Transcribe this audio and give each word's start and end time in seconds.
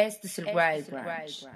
Este, 0.00 0.28
este 0.28 0.42
es 0.42 0.48
el 0.48 0.56
Wild 0.56 0.88
Ranch. 0.88 1.46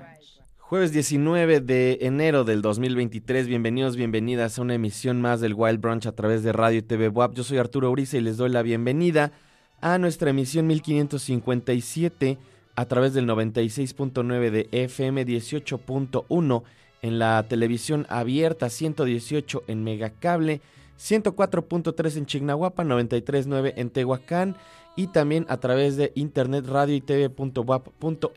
Jueves 0.58 0.92
19 0.92 1.60
de 1.60 1.98
enero 2.02 2.44
del 2.44 2.60
2023, 2.60 3.46
bienvenidos, 3.46 3.96
bienvenidas 3.96 4.58
a 4.58 4.62
una 4.62 4.74
emisión 4.74 5.22
más 5.22 5.40
del 5.40 5.54
Wild 5.54 5.80
Brunch 5.80 6.06
a 6.06 6.12
través 6.12 6.42
de 6.42 6.52
Radio 6.52 6.80
y 6.80 6.82
TV 6.82 7.08
WAP. 7.08 7.32
Yo 7.34 7.42
soy 7.42 7.56
Arturo 7.56 7.90
Uriza 7.90 8.18
y 8.18 8.20
les 8.20 8.36
doy 8.36 8.50
la 8.50 8.60
bienvenida 8.60 9.32
a 9.80 9.96
nuestra 9.96 10.28
emisión 10.28 10.66
1557 10.66 12.36
a 12.76 12.84
través 12.84 13.14
del 13.14 13.26
96.9 13.26 14.50
de 14.50 14.68
FM 14.72 15.24
18.1 15.24 16.62
en 17.00 17.18
la 17.18 17.46
televisión 17.48 18.04
abierta 18.10 18.68
118 18.68 19.64
en 19.68 19.84
Megacable 19.84 20.60
104.3 20.98 22.16
en 22.16 22.26
Chignahuapa, 22.26 22.84
93.9 22.84 23.74
en 23.76 23.90
Tehuacán 23.90 24.56
y 24.96 25.08
también 25.08 25.44
a 25.48 25.56
través 25.58 25.96
de 25.96 26.12
internet 26.14 26.66
radio 26.66 26.94
y 26.94 27.00
tv.wap.mx 27.00 28.36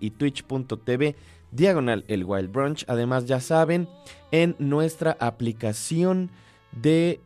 y 0.00 0.10
twitch.tv 0.10 1.16
diagonal 1.52 2.04
el 2.08 2.24
Wild 2.24 2.50
Brunch. 2.50 2.84
Además, 2.88 3.26
ya 3.26 3.40
saben, 3.40 3.88
en 4.30 4.56
nuestra 4.58 5.16
aplicación 5.20 6.30
de 6.72 7.20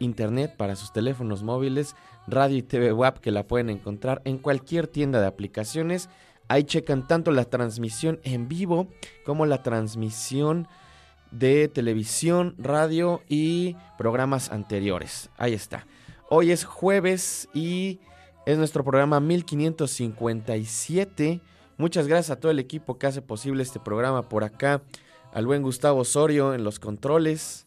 internet 0.00 0.54
para 0.56 0.76
sus 0.76 0.92
teléfonos 0.92 1.42
móviles, 1.42 1.96
radio 2.26 2.58
y 2.58 2.62
TV 2.62 2.92
WAP, 2.92 3.18
que 3.18 3.30
la 3.30 3.46
pueden 3.46 3.70
encontrar 3.70 4.22
en 4.24 4.38
cualquier 4.38 4.86
tienda 4.86 5.20
de 5.20 5.26
aplicaciones. 5.26 6.08
Ahí 6.48 6.64
checan 6.64 7.08
tanto 7.08 7.30
la 7.30 7.44
transmisión 7.44 8.20
en 8.22 8.48
vivo 8.48 8.88
como 9.24 9.46
la 9.46 9.62
transmisión 9.62 10.68
de 11.34 11.68
televisión, 11.68 12.54
radio 12.58 13.22
y 13.28 13.76
programas 13.98 14.50
anteriores. 14.50 15.28
Ahí 15.36 15.52
está. 15.52 15.86
Hoy 16.30 16.52
es 16.52 16.64
jueves 16.64 17.50
y 17.52 18.00
es 18.46 18.56
nuestro 18.56 18.82
programa 18.84 19.20
1557. 19.20 21.42
Muchas 21.76 22.06
gracias 22.06 22.30
a 22.30 22.40
todo 22.40 22.52
el 22.52 22.60
equipo 22.60 22.98
que 22.98 23.08
hace 23.08 23.20
posible 23.20 23.62
este 23.62 23.80
programa 23.80 24.26
por 24.28 24.44
acá. 24.44 24.82
Al 25.32 25.46
buen 25.46 25.62
Gustavo 25.62 26.00
Osorio 26.00 26.54
en 26.54 26.62
los 26.62 26.78
controles. 26.78 27.66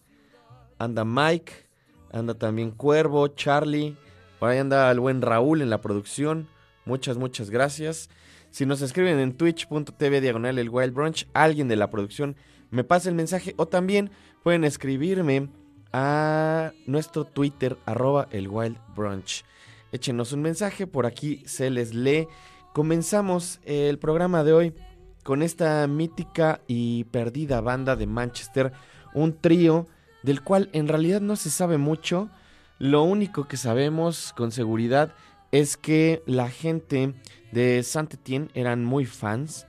Anda 0.79 1.03
Mike. 1.03 1.67
Anda 2.13 2.35
también 2.35 2.71
Cuervo, 2.71 3.27
Charlie. 3.27 3.97
Por 4.39 4.49
ahí 4.49 4.59
anda 4.59 4.89
el 4.89 5.01
buen 5.01 5.21
Raúl 5.21 5.61
en 5.61 5.69
la 5.69 5.81
producción. 5.81 6.47
Muchas, 6.85 7.17
muchas 7.17 7.49
gracias. 7.49 8.09
Si 8.49 8.65
nos 8.65 8.81
escriben 8.81 9.19
en 9.19 9.33
twitch.tv 9.33 10.21
diagonal 10.21 10.57
el 10.57 10.69
Wild 10.69 10.93
Brunch, 10.93 11.27
alguien 11.33 11.67
de 11.67 11.75
la 11.75 11.89
producción 11.89 12.37
me 12.71 12.83
pasa 12.83 13.09
el 13.09 13.15
mensaje 13.15 13.53
o 13.57 13.67
también 13.67 14.11
pueden 14.43 14.63
escribirme 14.63 15.49
a 15.93 16.73
nuestro 16.85 17.25
Twitter 17.25 17.77
arroba 17.85 18.27
el 18.31 18.47
Wild 18.47 18.77
Brunch. 18.95 19.43
Échenos 19.91 20.33
un 20.33 20.41
mensaje, 20.41 20.85
por 20.87 21.05
aquí 21.05 21.43
se 21.45 21.69
les 21.69 21.93
lee. 21.93 22.27
Comenzamos 22.73 23.59
el 23.63 23.97
programa 23.99 24.43
de 24.43 24.53
hoy 24.53 24.73
con 25.23 25.41
esta 25.41 25.85
mítica 25.87 26.61
y 26.67 27.05
perdida 27.05 27.61
banda 27.61 27.95
de 27.95 28.07
Manchester, 28.07 28.73
un 29.13 29.33
trío 29.39 29.87
del 30.23 30.41
cual 30.41 30.69
en 30.73 30.87
realidad 30.87 31.21
no 31.21 31.35
se 31.35 31.49
sabe 31.49 31.77
mucho. 31.77 32.29
Lo 32.79 33.03
único 33.03 33.47
que 33.47 33.57
sabemos 33.57 34.33
con 34.35 34.51
seguridad 34.51 35.13
es 35.51 35.77
que 35.77 36.21
la 36.25 36.49
gente 36.49 37.13
de 37.51 37.81
Saint 37.83 38.13
eran 38.53 38.83
muy 38.83 39.05
fans 39.05 39.66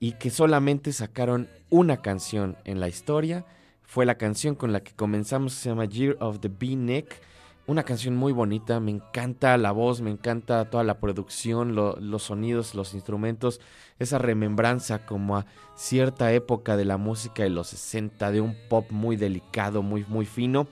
y 0.00 0.12
que 0.12 0.30
solamente 0.30 0.92
sacaron 0.92 1.48
una 1.70 1.98
canción 1.98 2.56
en 2.64 2.80
la 2.80 2.88
historia. 2.88 3.44
Fue 3.82 4.04
la 4.04 4.16
canción 4.16 4.54
con 4.54 4.72
la 4.72 4.80
que 4.80 4.92
comenzamos, 4.92 5.52
se 5.54 5.68
llama 5.68 5.84
Year 5.84 6.16
of 6.20 6.40
the 6.40 6.48
Bee-Neck. 6.48 7.20
Una 7.68 7.82
canción 7.82 8.14
muy 8.14 8.32
bonita, 8.32 8.78
me 8.78 8.92
encanta 8.92 9.56
la 9.58 9.72
voz, 9.72 10.00
me 10.00 10.10
encanta 10.10 10.70
toda 10.70 10.84
la 10.84 11.00
producción, 11.00 11.74
lo- 11.74 11.96
los 11.98 12.22
sonidos, 12.24 12.74
los 12.76 12.94
instrumentos, 12.94 13.60
esa 13.98 14.18
remembranza 14.18 15.04
como 15.04 15.36
a 15.36 15.46
cierta 15.74 16.32
época 16.32 16.76
de 16.76 16.84
la 16.84 16.96
música 16.96 17.42
de 17.42 17.50
los 17.50 17.68
60, 17.68 18.30
de 18.30 18.40
un 18.40 18.54
pop 18.68 18.86
muy 18.90 19.16
delicado, 19.16 19.82
muy, 19.82 20.04
muy 20.08 20.26
fino. 20.26 20.68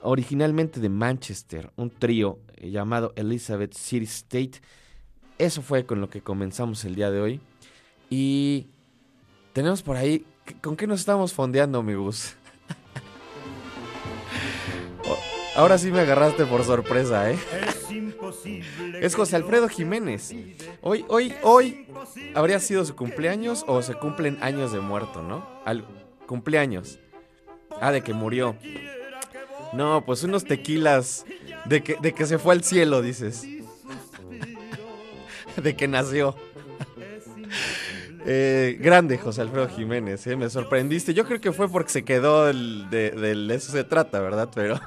Originalmente 0.00 0.80
de 0.80 0.88
Manchester, 0.88 1.70
un 1.76 1.90
trío 1.90 2.40
eh, 2.56 2.70
llamado 2.70 3.12
Elizabeth 3.14 3.74
City 3.74 4.04
State. 4.04 4.60
Eso 5.38 5.62
fue 5.62 5.86
con 5.86 6.00
lo 6.00 6.10
que 6.10 6.22
comenzamos 6.22 6.84
el 6.84 6.96
día 6.96 7.12
de 7.12 7.20
hoy. 7.20 7.40
Y 8.14 8.66
tenemos 9.54 9.80
por 9.80 9.96
ahí. 9.96 10.26
¿Con 10.60 10.76
qué 10.76 10.86
nos 10.86 11.00
estamos 11.00 11.32
fondeando, 11.32 11.82
mi 11.82 11.94
bus? 11.94 12.34
Ahora 15.56 15.78
sí 15.78 15.90
me 15.90 16.00
agarraste 16.00 16.44
por 16.44 16.62
sorpresa, 16.62 17.30
¿eh? 17.30 17.38
Es 19.00 19.14
José 19.14 19.36
Alfredo 19.36 19.66
Jiménez. 19.66 20.34
Hoy, 20.82 21.06
hoy, 21.08 21.34
hoy 21.42 21.86
habría 22.34 22.58
sido 22.58 22.84
su 22.84 22.94
cumpleaños 22.96 23.64
o 23.66 23.80
se 23.80 23.94
cumplen 23.94 24.36
años 24.42 24.72
de 24.72 24.80
muerto, 24.80 25.22
¿no? 25.22 25.48
Al 25.64 25.86
cumpleaños. 26.26 26.98
Ah, 27.80 27.92
de 27.92 28.02
que 28.02 28.12
murió. 28.12 28.56
No, 29.72 30.04
pues 30.04 30.22
unos 30.22 30.44
tequilas 30.44 31.24
de 31.64 31.82
que, 31.82 31.96
de 31.96 32.12
que 32.12 32.26
se 32.26 32.36
fue 32.36 32.52
al 32.52 32.62
cielo, 32.62 33.00
dices. 33.00 33.48
de 35.56 35.76
que 35.76 35.88
nació. 35.88 36.36
Eh, 38.24 38.78
grande 38.80 39.18
José 39.18 39.40
Alfredo 39.42 39.68
Jiménez, 39.68 40.24
eh, 40.26 40.36
me 40.36 40.48
sorprendiste. 40.48 41.12
Yo 41.14 41.24
creo 41.24 41.40
que 41.40 41.52
fue 41.52 41.68
porque 41.68 41.90
se 41.90 42.04
quedó 42.04 42.46
de, 42.46 43.10
del- 43.10 43.48
de 43.48 43.54
eso 43.54 43.72
se 43.72 43.82
trata, 43.84 44.20
¿verdad? 44.20 44.48
Pero, 44.54 44.80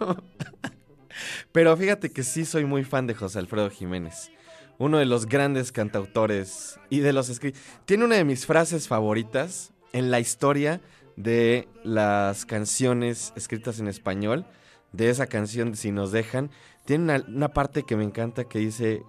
pero 1.51 1.75
fíjate 1.75 2.11
que 2.11 2.23
sí 2.23 2.45
soy 2.45 2.65
muy 2.65 2.83
fan 2.83 3.07
de 3.07 3.13
José 3.13 3.39
Alfredo 3.39 3.69
Jiménez. 3.69 4.31
Uno 4.77 4.97
de 4.99 5.05
los 5.05 5.25
grandes 5.25 5.71
cantautores 5.71 6.79
y 6.89 6.99
de 6.99 7.13
los 7.13 7.29
escritos. 7.29 7.61
Tiene 7.85 8.05
una 8.05 8.15
de 8.15 8.23
mis 8.25 8.45
frases 8.45 8.87
favoritas 8.87 9.73
en 9.93 10.11
la 10.11 10.19
historia 10.19 10.81
de 11.15 11.67
las 11.83 12.45
canciones 12.45 13.31
escritas 13.35 13.79
en 13.79 13.87
español. 13.87 14.45
De 14.91 15.09
esa 15.09 15.27
canción 15.27 15.75
Si 15.75 15.91
nos 15.91 16.11
dejan. 16.13 16.51
Tiene 16.85 17.21
una 17.27 17.49
parte 17.49 17.83
que 17.83 17.95
me 17.97 18.03
encanta 18.05 18.45
que 18.45 18.59
dice, 18.59 19.03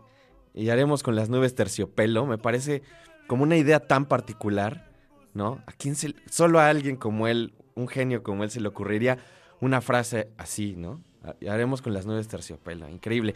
y 0.55 0.71
haremos 0.71 1.03
con 1.05 1.15
las 1.15 1.29
nubes 1.29 1.55
terciopelo. 1.55 2.27
Me 2.27 2.39
parece 2.39 2.83
como 3.27 3.43
una 3.43 3.57
idea 3.57 3.81
tan 3.81 4.07
particular, 4.07 4.91
¿no? 5.35 5.61
¿A 5.67 5.73
quién 5.73 5.95
se, 5.95 6.15
solo 6.31 6.61
a 6.61 6.69
alguien 6.69 6.97
como 6.97 7.27
él, 7.27 7.55
un 7.75 7.89
genio 7.89 8.23
como 8.23 8.45
él, 8.45 8.51
se 8.51 8.61
le 8.61 8.69
ocurriría 8.69 9.19
una 9.61 9.81
frase 9.81 10.31
así, 10.37 10.77
¿no? 10.77 11.01
Haremos 11.49 11.83
con 11.83 11.93
las 11.93 12.07
nubes 12.07 12.29
terciopelo. 12.29 12.89
Increíble. 12.89 13.35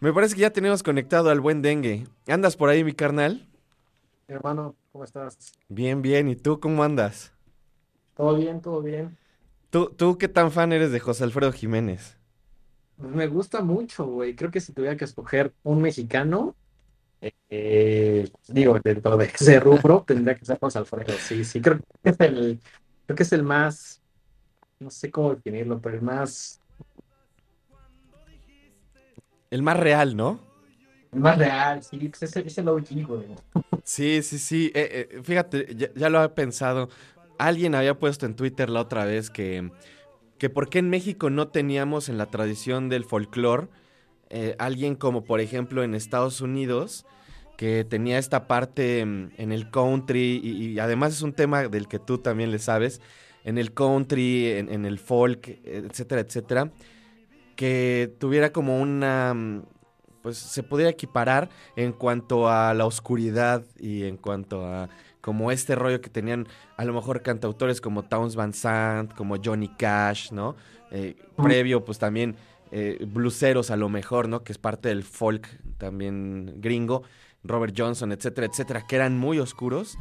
Me 0.00 0.12
parece 0.12 0.34
que 0.34 0.40
ya 0.40 0.50
tenemos 0.50 0.82
conectado 0.82 1.30
al 1.30 1.40
buen 1.40 1.62
dengue. 1.62 2.06
¿Andas 2.26 2.56
por 2.56 2.68
ahí, 2.68 2.82
mi 2.82 2.92
carnal? 2.92 3.48
Mi 4.26 4.34
hermano, 4.34 4.74
¿cómo 4.92 5.04
estás? 5.04 5.52
Bien, 5.68 6.02
bien. 6.02 6.28
¿Y 6.28 6.36
tú 6.36 6.58
cómo 6.58 6.82
andas? 6.82 7.32
¿Todo 8.16 8.36
bien? 8.36 8.60
¿Todo 8.60 8.82
bien? 8.82 9.16
¿Tú, 9.70 9.92
tú 9.96 10.18
qué 10.18 10.28
tan 10.28 10.50
fan 10.50 10.72
eres 10.72 10.90
de 10.90 11.00
José 11.00 11.24
Alfredo 11.24 11.52
Jiménez? 11.52 12.16
Me 12.98 13.26
gusta 13.28 13.62
mucho, 13.62 14.06
güey. 14.06 14.34
Creo 14.34 14.50
que 14.50 14.60
si 14.60 14.72
tuviera 14.72 14.96
que 14.96 15.04
escoger 15.04 15.54
un 15.62 15.80
mexicano, 15.80 16.54
eh, 17.20 18.30
digo, 18.48 18.78
dentro 18.82 19.16
de 19.16 19.26
ese 19.26 19.60
rubro, 19.60 20.04
tendría 20.06 20.36
que 20.36 20.44
ser 20.44 20.58
José 20.58 20.78
Alfredo. 20.78 21.18
Sí, 21.18 21.44
sí, 21.44 21.60
creo 21.60 21.78
que 22.02 22.10
es 22.10 22.20
el, 22.20 22.60
creo 23.06 23.16
que 23.16 23.22
es 23.22 23.32
el 23.32 23.42
más, 23.42 24.02
no 24.78 24.90
sé 24.90 25.10
cómo 25.10 25.34
definirlo, 25.34 25.80
pero 25.80 25.96
el 25.96 26.02
más, 26.02 26.60
El 29.50 29.62
más 29.62 29.76
real, 29.78 30.16
¿no? 30.16 30.40
el 31.12 31.20
más 31.20 31.38
real, 31.38 31.82
sí, 31.82 31.98
pues 32.08 32.22
es 32.22 32.36
el, 32.36 32.46
es 32.46 32.58
el 32.58 32.68
OG, 32.68 33.06
güey. 33.06 33.26
Sí, 33.82 34.22
sí, 34.22 34.38
sí. 34.38 34.70
eh, 34.74 35.08
eh, 35.10 35.22
fíjate, 35.22 35.74
ya, 35.74 35.88
ya 35.94 36.08
lo 36.08 36.18
había 36.18 36.34
pensado. 36.34 36.88
Alguien 37.38 37.74
había 37.74 37.98
puesto 37.98 38.26
en 38.26 38.36
Twitter 38.36 38.70
la 38.70 38.80
otra 38.80 39.04
vez 39.04 39.30
que, 39.30 39.72
que 40.38 40.50
por 40.50 40.68
qué 40.68 40.78
en 40.78 40.90
México 40.90 41.30
no 41.30 41.48
teníamos 41.48 42.08
en 42.08 42.18
la 42.18 42.26
tradición 42.26 42.88
del 42.88 43.04
folclore 43.04 43.68
alguien 44.58 44.94
como 44.94 45.24
por 45.24 45.40
ejemplo 45.40 45.82
en 45.82 45.94
Estados 45.96 46.40
Unidos 46.40 47.04
que 47.60 47.84
tenía 47.84 48.16
esta 48.16 48.46
parte 48.46 49.04
mm, 49.04 49.32
en 49.36 49.52
el 49.52 49.70
country 49.70 50.40
y, 50.42 50.68
y 50.68 50.78
además 50.78 51.12
es 51.12 51.20
un 51.20 51.34
tema 51.34 51.68
del 51.68 51.88
que 51.88 51.98
tú 51.98 52.16
también 52.16 52.50
le 52.50 52.58
sabes, 52.58 53.02
en 53.44 53.58
el 53.58 53.74
country, 53.74 54.46
en, 54.52 54.72
en 54.72 54.86
el 54.86 54.98
folk, 54.98 55.46
etcétera, 55.62 56.22
etcétera, 56.22 56.72
que 57.56 58.16
tuviera 58.18 58.50
como 58.50 58.80
una, 58.80 59.34
mm, 59.34 59.64
pues 60.22 60.38
se 60.38 60.62
pudiera 60.62 60.90
equiparar 60.90 61.50
en 61.76 61.92
cuanto 61.92 62.48
a 62.48 62.72
la 62.72 62.86
oscuridad 62.86 63.62
y 63.78 64.04
en 64.04 64.16
cuanto 64.16 64.64
a 64.64 64.88
como 65.20 65.52
este 65.52 65.74
rollo 65.74 66.00
que 66.00 66.08
tenían 66.08 66.48
a 66.78 66.86
lo 66.86 66.94
mejor 66.94 67.20
cantautores 67.20 67.82
como 67.82 68.04
Towns 68.04 68.36
Van 68.36 68.54
Sant, 68.54 69.12
como 69.12 69.36
Johnny 69.36 69.68
Cash, 69.68 70.32
¿no? 70.32 70.56
Eh, 70.92 71.14
previo 71.36 71.84
pues 71.84 71.98
también 71.98 72.36
eh, 72.72 73.04
bluseros 73.06 73.70
a 73.70 73.76
lo 73.76 73.90
mejor, 73.90 74.30
¿no? 74.30 74.44
Que 74.44 74.52
es 74.52 74.58
parte 74.58 74.88
del 74.88 75.02
folk 75.02 75.46
también 75.76 76.54
gringo, 76.62 77.02
Robert 77.44 77.74
Johnson, 77.76 78.12
etcétera, 78.12 78.46
etcétera, 78.46 78.86
que 78.86 78.96
eran 78.96 79.18
muy 79.18 79.38
oscuros. 79.38 79.98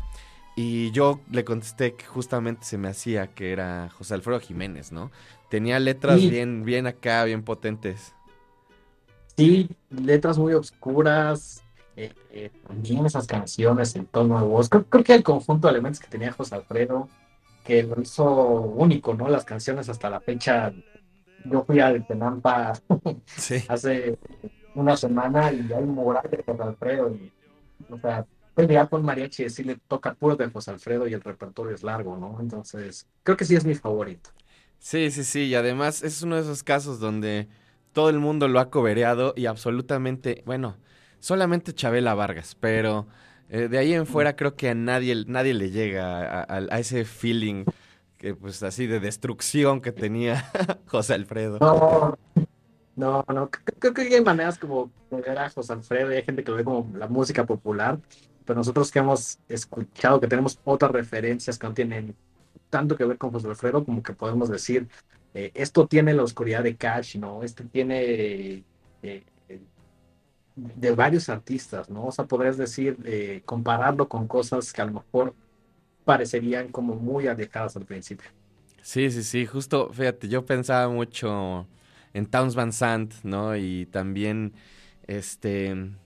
Y 0.56 0.92
yo 0.92 1.22
le 1.32 1.46
contesté 1.46 1.94
que 1.94 2.06
justamente 2.06 2.66
se 2.66 2.78
me 2.78 2.90
hacía 2.90 3.28
que 3.28 3.52
era 3.54 3.90
José 3.98 4.16
Alfredo 4.16 4.40
Jiménez, 4.42 4.92
¿no? 4.92 5.10
Tenía 5.50 5.80
letras 5.80 6.20
Sí. 6.20 6.30
bien, 6.30 6.64
bien 6.66 6.86
acá, 6.86 7.24
bien 7.24 7.44
potentes. 7.44 8.14
Sí, 9.38 9.70
letras 9.90 10.38
muy 10.38 10.54
oscuras, 10.54 11.64
eh, 11.96 12.14
eh, 12.32 12.52
también 12.68 13.06
esas 13.06 13.26
canciones, 13.26 13.96
el 13.96 14.06
tono 14.06 14.38
de 14.40 14.46
voz. 14.46 14.68
Creo, 14.68 14.84
creo 14.86 15.04
que 15.04 15.16
el 15.16 15.24
conjunto 15.24 15.68
de 15.68 15.72
elementos 15.74 16.00
que 16.02 16.08
tenía 16.10 16.34
José 16.34 16.56
Alfredo, 16.56 17.08
que 17.64 17.84
lo 17.84 18.02
hizo 18.02 18.26
único, 18.26 19.14
¿no? 19.14 19.30
Las 19.30 19.46
canciones 19.46 19.88
hasta 19.88 20.10
la 20.10 20.20
fecha. 20.20 20.74
Yo 21.46 21.64
fui 21.64 21.80
a 21.80 21.98
Tenampa 22.06 22.74
Sí. 23.26 23.64
hace 23.70 24.18
una 24.80 24.98
semana 24.98 25.52
y 25.54 25.72
hay 25.74 25.84
un 25.84 25.96
mural 25.96 26.30
de 26.30 26.44
José 26.44 26.64
Alfredo 26.64 27.14
y, 27.16 27.34
o 27.90 28.00
sea, 28.00 28.28
el 28.56 28.68
día 28.68 28.88
con 28.88 29.04
mariachi 29.06 29.50
sí 29.50 29.64
le 29.64 29.78
toca 29.88 30.16
puro 30.16 30.36
de 30.36 30.50
José 30.52 30.72
Alfredo 30.72 31.08
y 31.08 31.14
el 31.14 31.22
repertorio 31.22 31.74
es 31.76 31.84
largo, 31.84 32.18
¿no? 32.18 32.40
Entonces, 32.42 33.08
creo 33.24 33.38
que 33.38 33.46
sí 33.46 33.56
es 33.56 33.66
mi 33.66 33.76
favorito. 33.76 34.32
Sí, 34.80 35.12
sí, 35.12 35.24
sí, 35.24 35.44
y 35.48 35.56
además 35.56 36.04
es 36.04 36.22
uno 36.22 36.36
de 36.38 36.42
esos 36.44 36.64
casos 36.64 37.00
donde 37.00 37.48
todo 37.94 38.10
el 38.10 38.20
mundo 38.20 38.48
lo 38.48 38.60
ha 38.60 38.70
cobereado 38.70 39.34
y 39.36 39.46
absolutamente, 39.46 40.42
bueno, 40.46 40.78
solamente 41.20 41.74
Chabela 41.74 42.14
Vargas, 42.14 42.56
pero 42.60 43.08
eh, 43.50 43.68
de 43.68 43.78
ahí 43.78 43.94
en 43.94 44.06
fuera 44.08 44.36
creo 44.36 44.56
que 44.56 44.70
a 44.70 44.76
nadie, 44.76 45.26
nadie 45.28 45.54
le 45.54 45.70
llega 45.72 46.42
a, 46.42 46.44
a- 46.44 46.58
a 46.72 46.80
ese 46.80 47.04
feeling 47.06 47.66
que 48.18 48.36
pues 48.36 48.64
así 48.64 48.88
de 48.88 49.00
destrucción 49.00 49.82
que 49.82 49.92
tenía 49.92 50.50
José 50.88 51.14
Alfredo. 51.16 51.62
No, 51.62 52.16
no, 53.00 53.26
no. 53.34 53.50
Creo 53.50 53.94
que 53.94 54.02
hay 54.02 54.22
maneras 54.22 54.60
como 54.60 54.92
a 55.12 55.50
José 55.50 55.74
Alfredo 55.74 56.10
hay 56.10 56.24
gente 56.24 56.44
que 56.44 56.52
lo 56.52 56.58
ve 56.58 56.64
como 56.64 56.98
la 56.98 57.08
música 57.08 57.46
popular, 57.46 58.00
pero 58.46 58.58
nosotros 58.58 58.92
que 58.92 59.00
hemos 59.00 59.40
escuchado 59.48 60.20
que 60.20 60.28
tenemos 60.28 60.60
otras 60.66 60.92
referencias 60.92 61.58
que 61.58 61.68
no 61.68 61.74
tienen 61.74 62.16
tanto 62.70 62.96
que 62.98 63.06
ver 63.06 63.18
con 63.18 63.32
José 63.32 63.48
Alfredo, 63.48 63.86
como 63.86 64.04
que 64.04 64.14
podemos 64.14 64.50
decir, 64.50 64.88
eh, 65.34 65.52
esto 65.54 65.88
tiene 65.88 66.14
la 66.14 66.24
oscuridad 66.24 66.64
de 66.64 66.76
Cash, 66.76 67.16
¿no? 67.18 67.42
Esto 67.44 67.64
tiene 67.72 68.04
eh, 68.04 68.64
eh, 69.02 69.24
de 70.56 70.92
varios 70.92 71.30
artistas, 71.30 71.90
¿no? 71.90 72.08
O 72.08 72.12
sea, 72.12 72.26
podrías 72.26 72.58
decir, 72.58 72.98
eh, 73.06 73.42
compararlo 73.46 74.10
con 74.10 74.28
cosas 74.28 74.74
que 74.74 74.82
a 74.82 74.86
lo 74.86 74.94
mejor 74.94 75.34
parecerían 76.04 76.70
como 76.70 76.96
muy 76.96 77.28
alejadas 77.28 77.78
al 77.78 77.86
principio. 77.86 78.30
Sí, 78.82 79.10
sí, 79.10 79.24
sí, 79.24 79.46
justo, 79.46 79.90
fíjate, 79.94 80.28
yo 80.28 80.46
pensaba 80.46 80.90
mucho 80.90 81.66
en 82.14 82.26
Towns 82.28 82.56
Van 82.56 82.74
Sant, 82.74 83.14
¿no? 83.24 83.56
Y 83.58 83.86
también, 83.88 84.54
este, 85.08 85.68
en, 85.70 85.98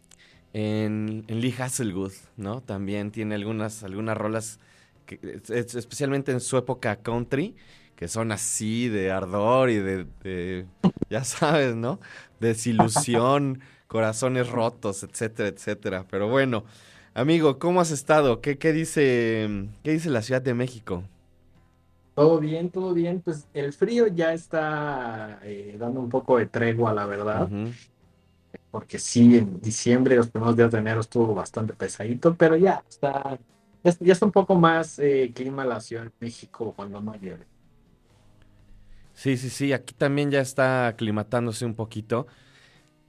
en 0.53 1.41
Lee 1.41 1.53
Hasselwood, 1.57 2.13
¿no? 2.37 2.61
También 2.61 3.11
tiene 3.11 3.35
algunas, 3.35 3.83
algunas 3.83 4.17
rolas, 4.17 4.59
que, 5.05 5.19
es- 5.23 5.49
es- 5.49 5.75
especialmente 5.75 6.31
en 6.31 6.39
su 6.39 6.57
época 6.57 6.97
country, 6.97 7.55
que 7.95 8.07
son 8.07 8.31
así 8.31 8.89
de 8.89 9.11
ardor 9.11 9.69
y 9.69 9.77
de, 9.77 10.05
de, 10.23 10.65
ya 11.09 11.23
sabes, 11.23 11.75
¿no? 11.75 11.99
Desilusión, 12.39 13.61
corazones 13.87 14.49
rotos, 14.49 15.03
etcétera, 15.03 15.49
etcétera. 15.49 16.05
Pero 16.09 16.27
bueno, 16.29 16.65
amigo, 17.13 17.59
¿cómo 17.59 17.81
has 17.81 17.91
estado? 17.91 18.41
¿Qué, 18.41 18.57
qué 18.57 18.73
dice, 18.73 19.69
qué 19.83 19.91
dice 19.91 20.09
la 20.09 20.21
Ciudad 20.21 20.41
de 20.41 20.53
México? 20.53 21.03
Todo 22.15 22.39
bien, 22.39 22.69
todo 22.69 22.93
bien. 22.93 23.21
Pues 23.21 23.47
el 23.53 23.73
frío 23.73 24.07
ya 24.07 24.33
está 24.33 25.39
eh, 25.43 25.75
dando 25.79 25.99
un 25.99 26.09
poco 26.09 26.37
de 26.37 26.45
tregua, 26.45 26.93
la 26.93 27.05
verdad, 27.05 27.49
porque 28.71 28.99
sí, 28.99 29.37
en 29.37 29.59
diciembre, 29.61 30.15
los 30.15 30.29
primeros 30.29 30.55
días 30.55 30.71
de 30.71 30.79
enero 30.79 31.01
estuvo 31.01 31.33
bastante 31.33 31.73
pesadito, 31.73 32.35
pero 32.35 32.55
ya 32.55 32.83
está, 32.87 33.37
ya, 33.83 33.91
ya 33.99 34.13
está 34.13 34.25
un 34.25 34.31
poco 34.31 34.55
más 34.55 34.99
eh, 34.99 35.31
clima 35.33 35.65
la 35.65 35.79
Ciudad 35.79 36.03
de 36.03 36.11
México 36.19 36.73
cuando 36.75 37.01
no 37.01 37.15
llueve. 37.15 37.45
Sí, 39.13 39.37
sí, 39.37 39.49
sí, 39.49 39.73
aquí 39.73 39.93
también 39.93 40.31
ya 40.31 40.41
está 40.41 40.87
aclimatándose 40.87 41.65
un 41.65 41.75
poquito. 41.75 42.27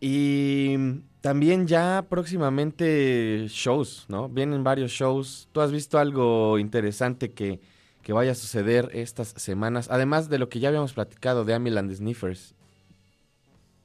Y 0.00 0.76
también 1.22 1.66
ya 1.66 2.04
próximamente 2.10 3.46
shows, 3.48 4.04
¿no? 4.08 4.28
Vienen 4.28 4.62
varios 4.62 4.90
shows. 4.90 5.48
¿Tú 5.52 5.62
has 5.62 5.72
visto 5.72 5.98
algo 5.98 6.58
interesante 6.58 7.32
que, 7.32 7.60
que 8.04 8.12
vaya 8.12 8.32
a 8.32 8.34
suceder 8.36 8.90
estas 8.92 9.28
semanas? 9.36 9.88
Además 9.90 10.28
de 10.28 10.38
lo 10.38 10.48
que 10.48 10.60
ya 10.60 10.68
habíamos 10.68 10.92
platicado 10.92 11.44
de 11.44 11.54
Amiland 11.54 11.92
Sniffers. 11.92 12.54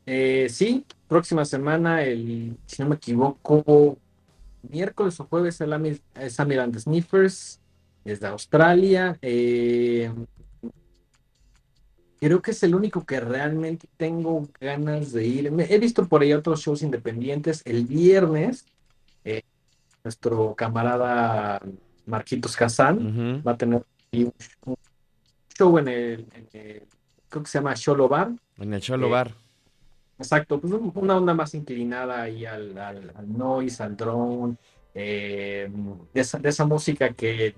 Eh, 0.05 0.47
sí, 0.49 0.85
próxima 1.07 1.45
semana, 1.45 2.03
el, 2.03 2.57
si 2.65 2.81
no 2.83 2.89
me 2.89 2.95
equivoco, 2.95 3.97
miércoles 4.69 5.19
o 5.19 5.25
jueves, 5.25 5.61
el 5.61 5.71
Ami- 5.71 6.01
es 6.15 6.39
Amiland 6.39 6.77
Sniffers, 6.77 7.59
desde 8.03 8.27
Australia. 8.27 9.17
eh, 9.21 10.11
creo 12.19 12.41
que 12.41 12.51
es 12.51 12.61
el 12.63 12.75
único 12.75 13.05
que 13.05 13.19
realmente 13.21 13.88
tengo 13.95 14.47
ganas 14.59 15.13
de 15.13 15.25
ir. 15.25 15.51
Me- 15.51 15.73
he 15.73 15.79
visto 15.79 16.05
por 16.07 16.21
ahí 16.21 16.33
otros 16.33 16.59
shows 16.61 16.81
independientes. 16.81 17.61
El 17.65 17.85
viernes, 17.85 18.65
eh, 19.23 19.41
nuestro 20.03 20.53
camarada 20.55 21.61
Marquitos 22.05 22.59
Hassan 22.61 23.41
va 23.47 23.51
a 23.53 23.57
tener 23.57 23.85
ahí 24.12 24.24
un, 24.24 24.75
show 25.58 25.78
en 25.78 25.88
el, 25.88 26.28
en 26.34 26.48
el- 26.54 26.84
creo 27.30 27.44
que 27.44 27.50
se 27.50 27.58
llama 27.60 27.74
Sholo 27.75 28.08
Bar. 28.08 28.32
En 28.58 28.74
el 28.74 28.82
Cholo 28.82 29.08
Eh, 29.08 29.12
Bar. 29.12 29.36
Exacto, 30.18 30.60
pues 30.60 30.74
un- 30.74 30.92
una 30.96 31.18
onda 31.18 31.34
más 31.34 31.54
inclinada 31.54 32.22
ahí 32.24 32.46
al, 32.46 32.78
al, 32.78 33.12
al 33.16 33.38
noise, 33.38 33.82
al 33.84 33.96
drone, 33.96 34.58
eh, 34.94 35.70
de 36.13 36.22
esa, 36.22 36.39
de 36.39 36.50
esa 36.50 36.66
música 36.66 37.13
que 37.13 37.56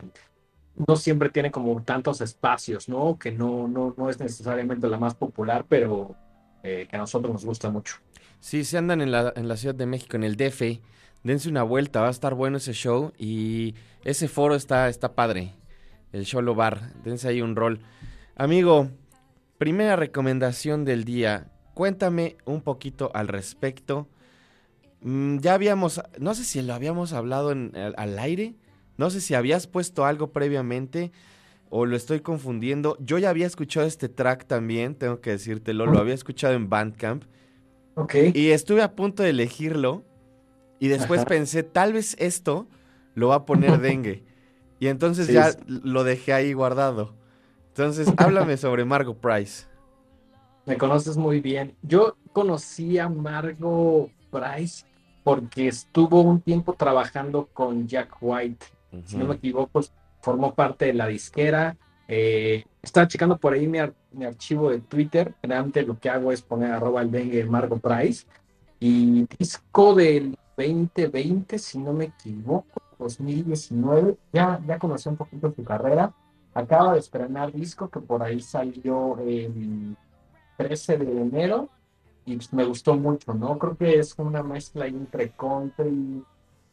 no 0.87 0.95
siempre 0.95 1.29
tiene 1.29 1.51
como 1.51 1.81
tantos 1.83 2.21
espacios, 2.21 2.87
¿no? 2.87 3.17
Que 3.17 3.31
no, 3.31 3.67
no, 3.67 3.93
no 3.97 4.09
es 4.09 4.19
necesariamente 4.19 4.87
la 4.87 4.97
más 4.97 5.15
popular, 5.15 5.65
pero 5.67 6.15
eh, 6.63 6.87
que 6.89 6.95
a 6.95 6.99
nosotros 6.99 7.33
nos 7.33 7.45
gusta 7.45 7.69
mucho. 7.69 7.95
Sí, 8.39 8.63
si 8.63 8.77
andan 8.77 9.01
en 9.01 9.11
la, 9.11 9.33
en 9.35 9.47
la 9.47 9.57
Ciudad 9.57 9.75
de 9.75 9.85
México, 9.85 10.15
en 10.15 10.23
el 10.23 10.35
DF, 10.35 10.81
dense 11.23 11.49
una 11.49 11.63
vuelta, 11.63 12.01
va 12.01 12.07
a 12.07 12.11
estar 12.11 12.35
bueno 12.35 12.57
ese 12.57 12.73
show 12.73 13.11
y 13.17 13.75
ese 14.03 14.27
foro 14.27 14.55
está, 14.55 14.87
está 14.89 15.13
padre, 15.13 15.53
el 16.11 16.25
Cholo 16.25 16.55
Bar, 16.55 16.93
dense 17.03 17.27
ahí 17.27 17.41
un 17.41 17.55
rol. 17.55 17.79
Amigo, 18.35 18.89
primera 19.57 19.95
recomendación 19.95 20.85
del 20.85 21.03
día, 21.03 21.51
cuéntame 21.73 22.37
un 22.45 22.61
poquito 22.61 23.11
al 23.13 23.27
respecto. 23.27 24.07
Mm, 25.01 25.39
ya 25.39 25.53
habíamos, 25.53 26.01
no 26.19 26.33
sé 26.35 26.43
si 26.43 26.61
lo 26.61 26.73
habíamos 26.73 27.13
hablado 27.13 27.51
en- 27.51 27.75
al, 27.75 27.95
al 27.97 28.19
aire, 28.19 28.55
no 28.97 29.09
sé 29.09 29.21
si 29.21 29.33
habías 29.33 29.67
puesto 29.67 30.05
algo 30.05 30.31
previamente 30.31 31.11
o 31.69 31.85
lo 31.85 31.95
estoy 31.95 32.19
confundiendo. 32.19 32.97
Yo 32.99 33.17
ya 33.17 33.29
había 33.29 33.47
escuchado 33.47 33.87
este 33.87 34.09
track 34.09 34.45
también, 34.45 34.95
tengo 34.95 35.21
que 35.21 35.31
decírtelo, 35.31 35.85
lo 35.85 35.99
había 35.99 36.13
escuchado 36.13 36.53
en 36.53 36.69
Bandcamp. 36.69 37.23
Ok. 37.95 38.15
Y 38.33 38.49
estuve 38.51 38.81
a 38.81 38.95
punto 38.95 39.23
de 39.23 39.29
elegirlo. 39.29 40.03
Y 40.79 40.87
después 40.87 41.19
Ajá. 41.21 41.29
pensé, 41.29 41.63
tal 41.63 41.93
vez 41.93 42.15
esto 42.19 42.67
lo 43.13 43.27
va 43.29 43.35
a 43.35 43.45
poner 43.45 43.79
dengue. 43.81 44.23
Y 44.81 44.87
entonces 44.87 45.27
Sí, 45.27 45.33
ya 45.33 45.51
lo 45.67 46.03
dejé 46.03 46.33
ahí 46.33 46.53
guardado. 46.53 47.13
Entonces, 47.69 48.11
háblame 48.17 48.57
sobre 48.57 48.83
Margot 48.83 49.15
Price. 49.15 49.65
Me 50.65 50.75
conoces 50.77 51.15
muy 51.17 51.39
bien. 51.39 51.75
Yo 51.83 52.17
conocí 52.33 52.97
a 52.97 53.07
Margot 53.07 54.09
Price 54.31 54.83
porque 55.23 55.67
estuvo 55.67 56.21
un 56.21 56.41
tiempo 56.41 56.73
trabajando 56.73 57.47
con 57.53 57.87
Jack 57.87 58.17
White. 58.19 58.65
si 59.05 59.17
no 59.17 59.25
me 59.25 59.35
equivoco, 59.35 59.81
formó 60.21 60.53
parte 60.55 60.85
de 60.87 60.93
la 60.95 61.05
disquera. 61.07 61.77
Eh, 62.07 62.65
estaba 62.81 63.07
checando 63.07 63.37
por 63.37 63.53
ahí 63.53 63.67
mi, 63.67 63.77
ar- 63.77 63.93
mi 64.11 64.25
archivo 64.25 64.71
de 64.71 64.79
Twitter. 64.79 65.35
Generalmente 65.41 65.83
lo 65.83 65.97
que 65.99 66.09
hago 66.09 66.31
es 66.31 66.41
poner 66.41 66.71
arroba 66.71 67.01
el 67.03 67.11
dengue 67.11 67.45
Margot 67.45 67.79
Price. 67.79 68.25
Y 68.79 69.27
disco 69.37 69.93
del 69.93 70.35
2020, 70.67 71.57
si 71.59 71.77
no 71.79 71.93
me 71.93 72.05
equivoco, 72.05 72.81
2019. 72.99 74.15
Ya, 74.33 74.59
ya 74.67 74.77
conocí 74.79 75.09
un 75.09 75.17
poquito 75.17 75.51
su 75.55 75.63
carrera. 75.63 76.11
Acaba 76.53 76.93
de 76.93 76.99
estrenar 76.99 77.51
disco 77.51 77.89
que 77.89 77.99
por 77.99 78.21
ahí 78.23 78.39
salió 78.41 79.17
el 79.19 79.95
13 80.57 80.97
de 80.97 81.21
enero. 81.21 81.69
Y 82.25 82.37
me 82.51 82.63
gustó 82.65 82.95
mucho, 82.95 83.33
¿no? 83.33 83.57
Creo 83.57 83.75
que 83.75 83.97
es 83.99 84.13
una 84.19 84.43
mezcla 84.43 84.85
entre 84.85 85.29
country, 85.31 86.23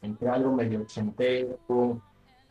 entre 0.03 0.29
algo 0.29 0.53
medio 0.53 0.83
ochentero. 0.83 1.59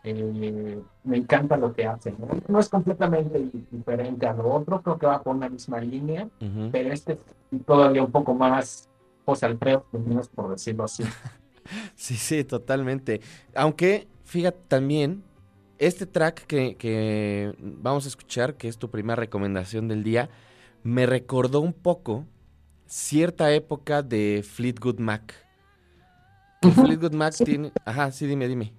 Eh, 0.04 0.82
me 1.04 1.18
encanta 1.18 1.58
lo 1.58 1.74
que 1.74 1.86
hace, 1.86 2.12
¿no? 2.18 2.28
No 2.48 2.60
es 2.60 2.70
completamente 2.70 3.38
di- 3.40 3.66
diferente 3.72 4.26
a 4.26 4.34
lo 4.34 4.54
otro, 4.54 4.82
creo 4.82 4.98
que 4.98 5.06
va 5.06 5.22
por 5.22 5.36
una 5.36 5.50
misma 5.50 5.80
línea, 5.82 6.26
Ujú. 6.40 6.70
pero 6.72 6.94
este 6.94 7.14
es 7.52 7.66
todavía 7.66 8.04
un 8.04 8.12
poco 8.12 8.34
más 8.34 8.90
José 9.28 9.46
Alfredo, 9.46 9.86
Jiménez, 9.92 10.30
por 10.30 10.50
decirlo 10.50 10.86
así. 10.86 11.04
Sí, 11.96 12.16
sí, 12.16 12.46
totalmente. 12.46 13.20
Aunque, 13.54 14.08
fíjate 14.24 14.58
también, 14.70 15.22
este 15.80 16.06
track 16.06 16.46
que, 16.48 16.78
que 16.78 17.54
vamos 17.60 18.06
a 18.06 18.08
escuchar, 18.08 18.56
que 18.56 18.70
es 18.70 18.78
tu 18.78 18.90
primera 18.90 19.18
recomendación 19.18 19.90
del 19.90 20.02
día, 20.02 20.30
me 20.84 21.06
recordó 21.06 21.60
un 21.60 21.74
poco 21.74 22.26
cierta 22.86 23.52
época 23.52 24.02
de 24.02 24.46
Fleetwood 24.50 25.00
Mac. 25.00 25.34
Fleetwood 26.62 27.12
Mac 27.14 27.34
Sí. 27.34 27.44
tiene... 27.44 27.74
Ajá, 27.84 28.12
sí, 28.14 28.28
dime, 28.28 28.48
dime. 28.48 28.72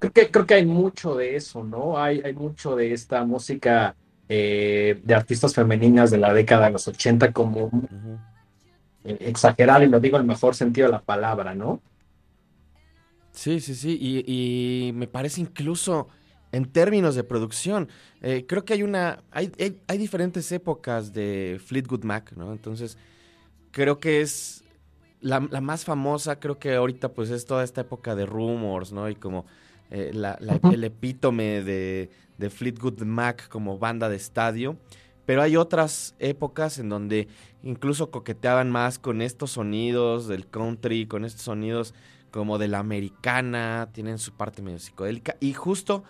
Creo 0.00 0.12
que, 0.12 0.28
creo 0.28 0.44
que 0.44 0.54
hay 0.54 0.66
mucho 0.66 1.14
de 1.14 1.36
eso, 1.36 1.62
¿no? 1.62 1.96
Hay, 2.02 2.20
hay 2.24 2.34
mucho 2.34 2.74
de 2.74 2.92
esta 2.92 3.24
música 3.24 3.94
eh, 4.28 5.00
de 5.04 5.14
artistas 5.14 5.54
femeninas 5.54 6.10
de 6.10 6.18
la 6.18 6.34
década 6.34 6.66
de 6.66 6.72
los 6.72 6.88
80 6.88 7.32
como 7.32 7.70
exagerada, 9.04 9.84
y 9.84 9.88
lo 9.88 10.00
digo 10.00 10.16
en 10.16 10.22
el 10.22 10.28
mejor 10.28 10.54
sentido 10.54 10.86
de 10.88 10.92
la 10.92 11.02
palabra, 11.04 11.54
¿no? 11.54 11.82
Sí, 13.32 13.60
sí, 13.60 13.74
sí, 13.74 13.98
y, 14.00 14.88
y 14.88 14.92
me 14.92 15.06
parece 15.08 15.40
incluso 15.40 16.08
en 16.52 16.70
términos 16.70 17.14
de 17.14 17.24
producción, 17.24 17.88
eh, 18.20 18.44
creo 18.46 18.64
que 18.64 18.74
hay 18.74 18.82
una, 18.82 19.24
hay, 19.30 19.50
hay, 19.58 19.80
hay 19.88 19.98
diferentes 19.98 20.52
épocas 20.52 21.12
de 21.14 21.58
Fleetwood 21.64 22.04
Mac, 22.04 22.32
¿no? 22.36 22.52
Entonces, 22.52 22.98
creo 23.72 24.00
que 24.00 24.20
es 24.22 24.64
la, 25.20 25.40
la 25.50 25.60
más 25.62 25.84
famosa 25.84 26.40
creo 26.40 26.58
que 26.58 26.74
ahorita 26.76 27.14
pues 27.14 27.30
es 27.30 27.46
toda 27.46 27.64
esta 27.64 27.82
época 27.82 28.14
de 28.16 28.26
rumors, 28.26 28.92
¿no? 28.92 29.08
Y 29.10 29.16
como 29.16 29.46
eh, 29.90 30.10
la, 30.14 30.36
la- 30.40 30.60
el 30.68 30.84
epítome 30.84 31.62
de, 31.62 32.10
de 32.38 32.50
Fleetwood 32.50 33.02
Mac 33.04 33.48
como 33.48 33.78
banda 33.78 34.08
de 34.10 34.16
estadio. 34.16 34.78
Pero 35.26 35.42
hay 35.42 35.56
otras 35.56 36.14
épocas 36.18 36.78
en 36.78 36.88
donde 36.88 37.28
incluso 37.62 38.10
coqueteaban 38.10 38.70
más 38.70 38.98
con 38.98 39.22
estos 39.22 39.52
sonidos 39.52 40.26
del 40.26 40.48
country, 40.48 41.06
con 41.06 41.24
estos 41.24 41.42
sonidos 41.42 41.94
como 42.30 42.58
de 42.58 42.68
la 42.68 42.78
americana, 42.80 43.90
tienen 43.92 44.18
su 44.18 44.32
parte 44.32 44.62
medio 44.62 44.78
psicodélica. 44.78 45.36
Y 45.38 45.52
justo 45.52 46.02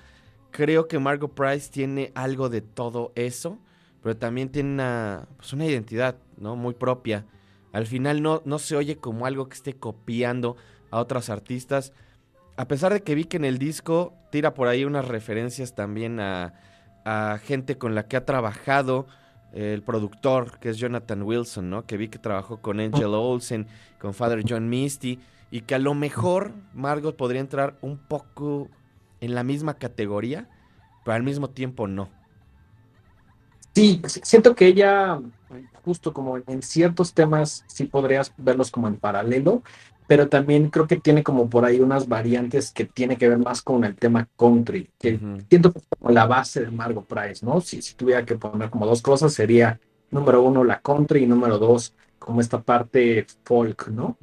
creo 0.51 0.89
que 0.89 0.99
Margot 0.99 1.33
Price 1.33 1.71
tiene 1.71 2.13
algo 2.15 2.49
de 2.49 2.63
todo 2.63 3.13
eso, 3.17 3.59
pero 4.03 4.17
también 4.17 4.49
tiene 4.49 4.71
una, 4.71 5.29
pues 5.37 5.53
una 5.53 5.67
identidad, 5.67 6.17
¿no? 6.39 6.57
Muy 6.57 6.75
propia. 6.75 7.27
Al 7.73 7.87
final 7.87 8.23
no, 8.23 8.43
no 8.45 8.59
se 8.59 8.77
oye 8.77 8.97
como 8.97 9.27
algo 9.27 9.49
que 9.49 9.55
esté 9.55 9.75
copiando 9.75 10.57
a 10.91 11.01
otros 11.01 11.29
artistas. 11.29 11.93
A 12.57 12.69
pesar 12.69 12.93
de 12.93 13.03
que 13.03 13.15
vi 13.15 13.25
que 13.25 13.39
en 13.39 13.45
el 13.45 13.59
disco 13.59 14.15
tira 14.31 14.55
por 14.55 14.69
ahí 14.69 14.85
unas 14.85 15.09
referencias 15.09 15.75
también 15.75 16.21
a, 16.21 16.55
a 17.05 17.39
gente 17.43 17.79
con 17.79 17.95
la 17.95 18.07
que 18.07 18.17
ha 18.17 18.25
trabajado 18.25 19.07
eh, 19.53 19.75
el 19.75 19.83
productor, 19.83 20.59
que 20.59 20.71
es 20.71 20.79
Jonathan 20.79 21.23
Wilson, 21.23 21.71
¿no? 21.71 21.87
Que 21.87 21.97
vi 21.97 22.09
que 22.09 22.19
trabajó 22.19 22.61
con 22.61 22.81
Angel 22.81 23.15
Olsen, 23.15 23.67
con 23.99 24.15
Father 24.15 24.43
John 24.49 24.69
Misty, 24.69 25.21
y 25.51 25.61
que 25.63 25.75
a 25.75 25.79
lo 25.79 25.95
mejor 25.95 26.53
Margot 26.73 27.17
podría 27.17 27.41
entrar 27.41 27.77
un 27.83 27.99
poco 27.99 28.69
en 29.21 29.35
la 29.35 29.45
misma 29.45 29.75
categoría, 29.75 30.49
pero 31.05 31.15
al 31.15 31.23
mismo 31.23 31.51
tiempo 31.51 31.87
no. 31.87 32.09
Sí, 33.75 34.03
siento 34.23 34.55
que 34.55 34.67
ella, 34.67 35.21
justo 35.85 36.13
como 36.13 36.39
en 36.39 36.63
ciertos 36.63 37.15
temas, 37.15 37.65
sí 37.69 37.85
podrías 37.85 38.33
verlos 38.37 38.71
como 38.71 38.89
en 38.89 38.97
paralelo, 38.97 39.63
pero 40.13 40.29
también 40.29 40.69
creo 40.69 40.87
que 40.87 40.97
tiene 40.97 41.23
como 41.23 41.49
por 41.49 41.65
ahí 41.65 41.81
unas 41.81 42.07
variantes 42.07 42.71
que 42.71 42.85
tiene 42.85 43.17
que 43.17 43.31
ver 43.31 43.39
más 43.39 43.63
con 43.63 43.83
el 43.83 43.97
tema 43.97 44.29
country, 44.37 44.91
que 44.99 45.15
Ujú. 45.15 45.39
siento 45.49 45.73
que 45.73 45.79
es 45.79 45.87
como 45.99 46.11
la 46.11 46.27
base 46.27 46.61
de 46.61 46.71
Margot 46.71 47.07
Price, 47.07 47.47
¿no? 47.47 47.63
Si, 47.63 47.81
si 47.81 47.95
tuviera 47.95 48.23
que 48.23 48.37
poner 48.37 48.69
como 48.69 48.85
dos 48.85 49.01
cosas, 49.01 49.33
sería 49.33 49.81
número 50.11 50.43
uno 50.43 50.65
la 50.65 50.83
country 50.83 51.23
y 51.23 51.27
número 51.27 51.57
dos 51.57 51.95
como 52.19 52.43
esta 52.43 52.61
parte 52.61 53.25
folk, 53.45 53.89
¿no? 53.89 54.19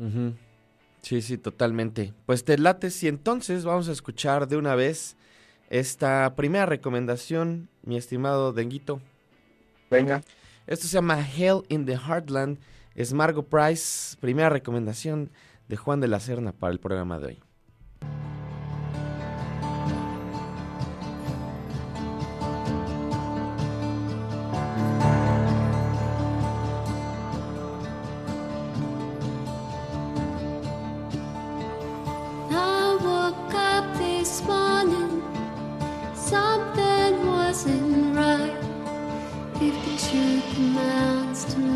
Sí, 1.01 1.23
sí, 1.23 1.39
totalmente. 1.39 2.13
Pues 2.27 2.43
te 2.43 2.59
late 2.59 2.89
y 3.01 3.07
entonces 3.07 3.65
vamos 3.65 3.89
a 3.89 3.91
escuchar 3.91 4.47
de 4.47 4.57
una 4.57 4.75
vez 4.75 5.17
esta 5.71 6.35
primera 6.35 6.67
recomendación, 6.67 7.67
mi 7.81 7.97
estimado 7.97 8.53
Denguito. 8.53 9.01
Venga. 9.89 10.21
Esto 10.67 10.85
se 10.85 10.93
llama 10.93 11.19
Hell 11.19 11.63
in 11.67 11.87
the 11.87 11.97
Heartland. 11.97 12.59
Es 12.93 13.11
Margot 13.11 13.47
Price, 13.47 14.15
primera 14.19 14.49
recomendación 14.49 15.31
de 15.69 15.77
Juan 15.77 16.01
de 16.01 16.07
la 16.09 16.19
Serna 16.19 16.51
para 16.51 16.73
el 16.73 16.79
programa 16.79 17.19
de 17.19 17.27
hoy. 17.27 17.39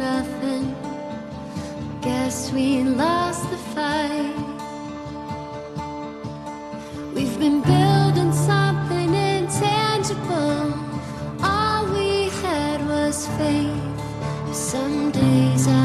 Nothing, 0.04 0.83
guess 2.04 2.52
we 2.52 2.84
lost 2.84 3.50
the 3.50 3.58
fight. 3.58 4.36
We've 7.16 7.40
been 7.40 7.62
building 7.62 8.34
something 8.34 9.14
intangible. 9.14 10.74
All 11.42 11.86
we 11.94 12.30
had 12.42 12.86
was 12.88 13.28
faith. 13.38 14.54
Some 14.54 15.12
days 15.12 15.68
I 15.68 15.83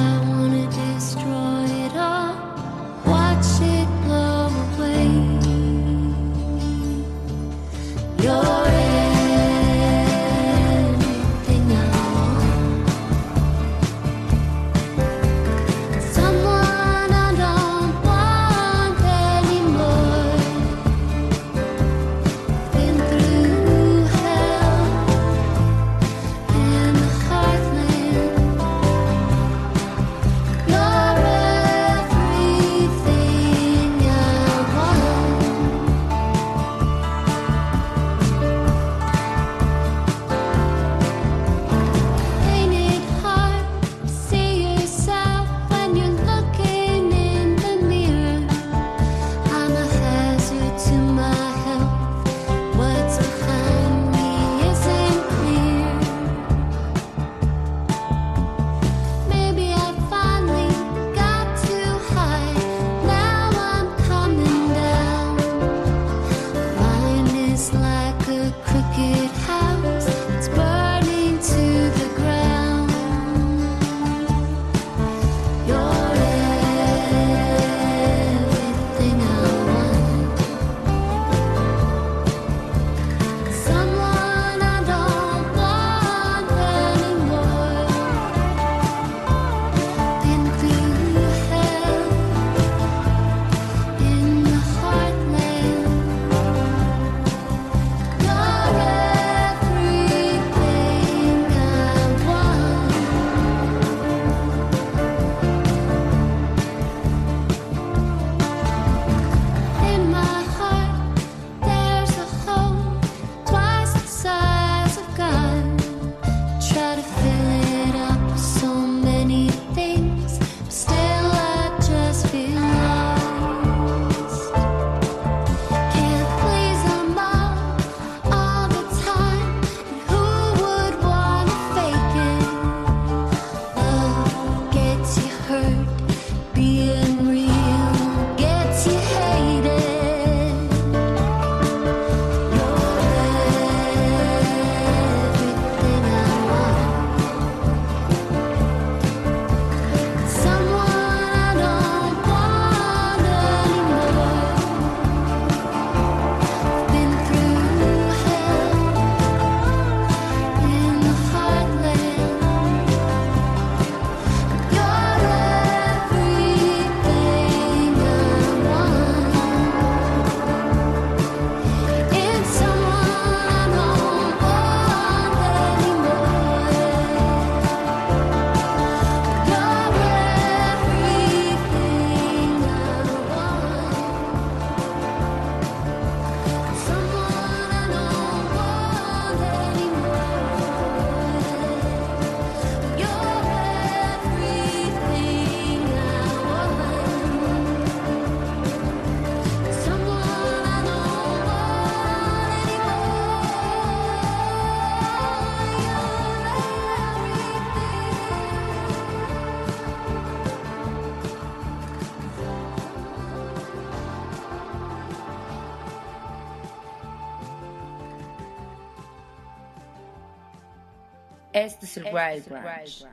Este 221.59 221.87
es 221.87 221.97
el 221.97 222.05
Wild 222.05 222.49
Branch. 222.49 223.05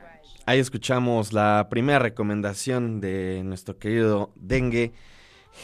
Ahí 0.46 0.60
escuchamos 0.60 1.32
la 1.32 1.66
primera 1.68 1.98
recomendación 1.98 3.00
de 3.00 3.42
nuestro 3.44 3.76
querido 3.76 4.30
Dengue, 4.36 4.92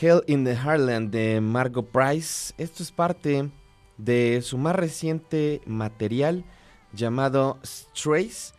Hell 0.00 0.22
in 0.26 0.44
the 0.44 0.56
Heartland 0.56 1.12
de 1.12 1.40
Margot 1.40 1.86
Price. 1.86 2.52
Esto 2.58 2.82
es 2.82 2.90
parte 2.90 3.50
de 3.98 4.42
su 4.42 4.58
más 4.58 4.74
reciente 4.74 5.60
material 5.64 6.44
llamado 6.92 7.60
Strays, 7.64 8.52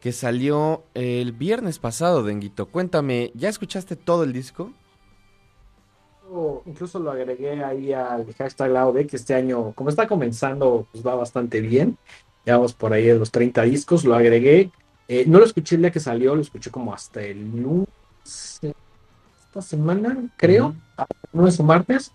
que 0.00 0.10
salió 0.10 0.82
el 0.94 1.30
viernes 1.30 1.78
pasado, 1.78 2.24
Denguito. 2.24 2.66
Cuéntame, 2.66 3.30
¿ya 3.34 3.48
escuchaste 3.48 3.94
todo 3.94 4.24
el 4.24 4.32
disco? 4.32 4.72
O 6.28 6.64
Incluso 6.66 6.98
lo 6.98 7.12
agregué 7.12 7.64
ahí 7.64 7.92
al 7.92 8.26
hashtag 8.34 8.76
AOD, 8.76 9.06
que 9.06 9.16
este 9.16 9.34
año, 9.34 9.72
como 9.74 9.88
está 9.88 10.06
comenzando, 10.06 10.86
pues 10.92 11.06
va 11.06 11.14
bastante 11.14 11.60
bien. 11.60 11.96
Ya 12.48 12.56
vamos 12.56 12.72
por 12.72 12.94
ahí 12.94 13.04
de 13.04 13.18
los 13.18 13.30
30 13.30 13.62
discos, 13.64 14.06
lo 14.06 14.14
agregué. 14.14 14.70
Eh, 15.06 15.26
no 15.26 15.38
lo 15.38 15.44
escuché 15.44 15.74
el 15.74 15.82
día 15.82 15.90
que 15.90 16.00
salió, 16.00 16.34
lo 16.34 16.40
escuché 16.40 16.70
como 16.70 16.94
hasta 16.94 17.20
el 17.20 17.42
lunes, 17.42 17.84
esta 19.38 19.60
semana, 19.60 20.16
creo, 20.34 20.68
Ujú. 20.68 20.76
ah, 20.96 21.04
lunes 21.34 21.60
o 21.60 21.62
martes. 21.64 22.10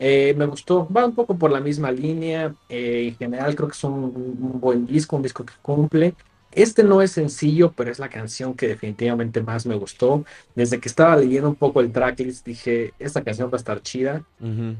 Eh, 0.00 0.34
me 0.36 0.46
gustó, 0.46 0.88
va 0.88 1.06
un 1.06 1.14
poco 1.14 1.38
por 1.38 1.52
la 1.52 1.60
misma 1.60 1.92
línea. 1.92 2.52
eh, 2.68 3.10
en 3.10 3.16
general, 3.16 3.54
creo 3.54 3.68
que 3.68 3.74
es 3.74 3.84
un, 3.84 3.92
un 3.94 4.60
buen 4.60 4.86
disco, 4.86 5.14
un 5.14 5.22
disco 5.22 5.44
que 5.44 5.54
cumple. 5.62 6.16
Este 6.50 6.82
no 6.82 7.00
es 7.00 7.12
sencillo, 7.12 7.72
pero 7.72 7.92
es 7.92 8.00
la 8.00 8.08
canción 8.08 8.54
que 8.54 8.66
definitivamente 8.66 9.40
más 9.40 9.66
me 9.66 9.76
gustó. 9.76 10.24
Desde 10.56 10.80
que 10.80 10.88
estaba 10.88 11.14
leyendo 11.16 11.48
un 11.48 11.54
poco 11.54 11.80
el 11.80 11.92
tracklist, 11.92 12.44
dije, 12.44 12.92
esta 12.98 13.22
canción 13.22 13.50
va 13.50 13.54
a 13.54 13.58
estar 13.58 13.80
chida 13.82 14.24
Ujú. 14.40 14.74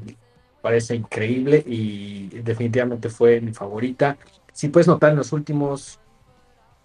parece 0.59 0.95
increíble 0.95 1.63
y 1.65 2.27
definitivamente 2.41 3.09
fue 3.09 3.39
mi 3.41 3.53
favorita. 3.53 4.17
Si 4.57 4.69
puedes 4.69 4.87
notar 4.87 5.11
en 5.11 5.17
los 5.17 5.33
últimos 5.33 5.99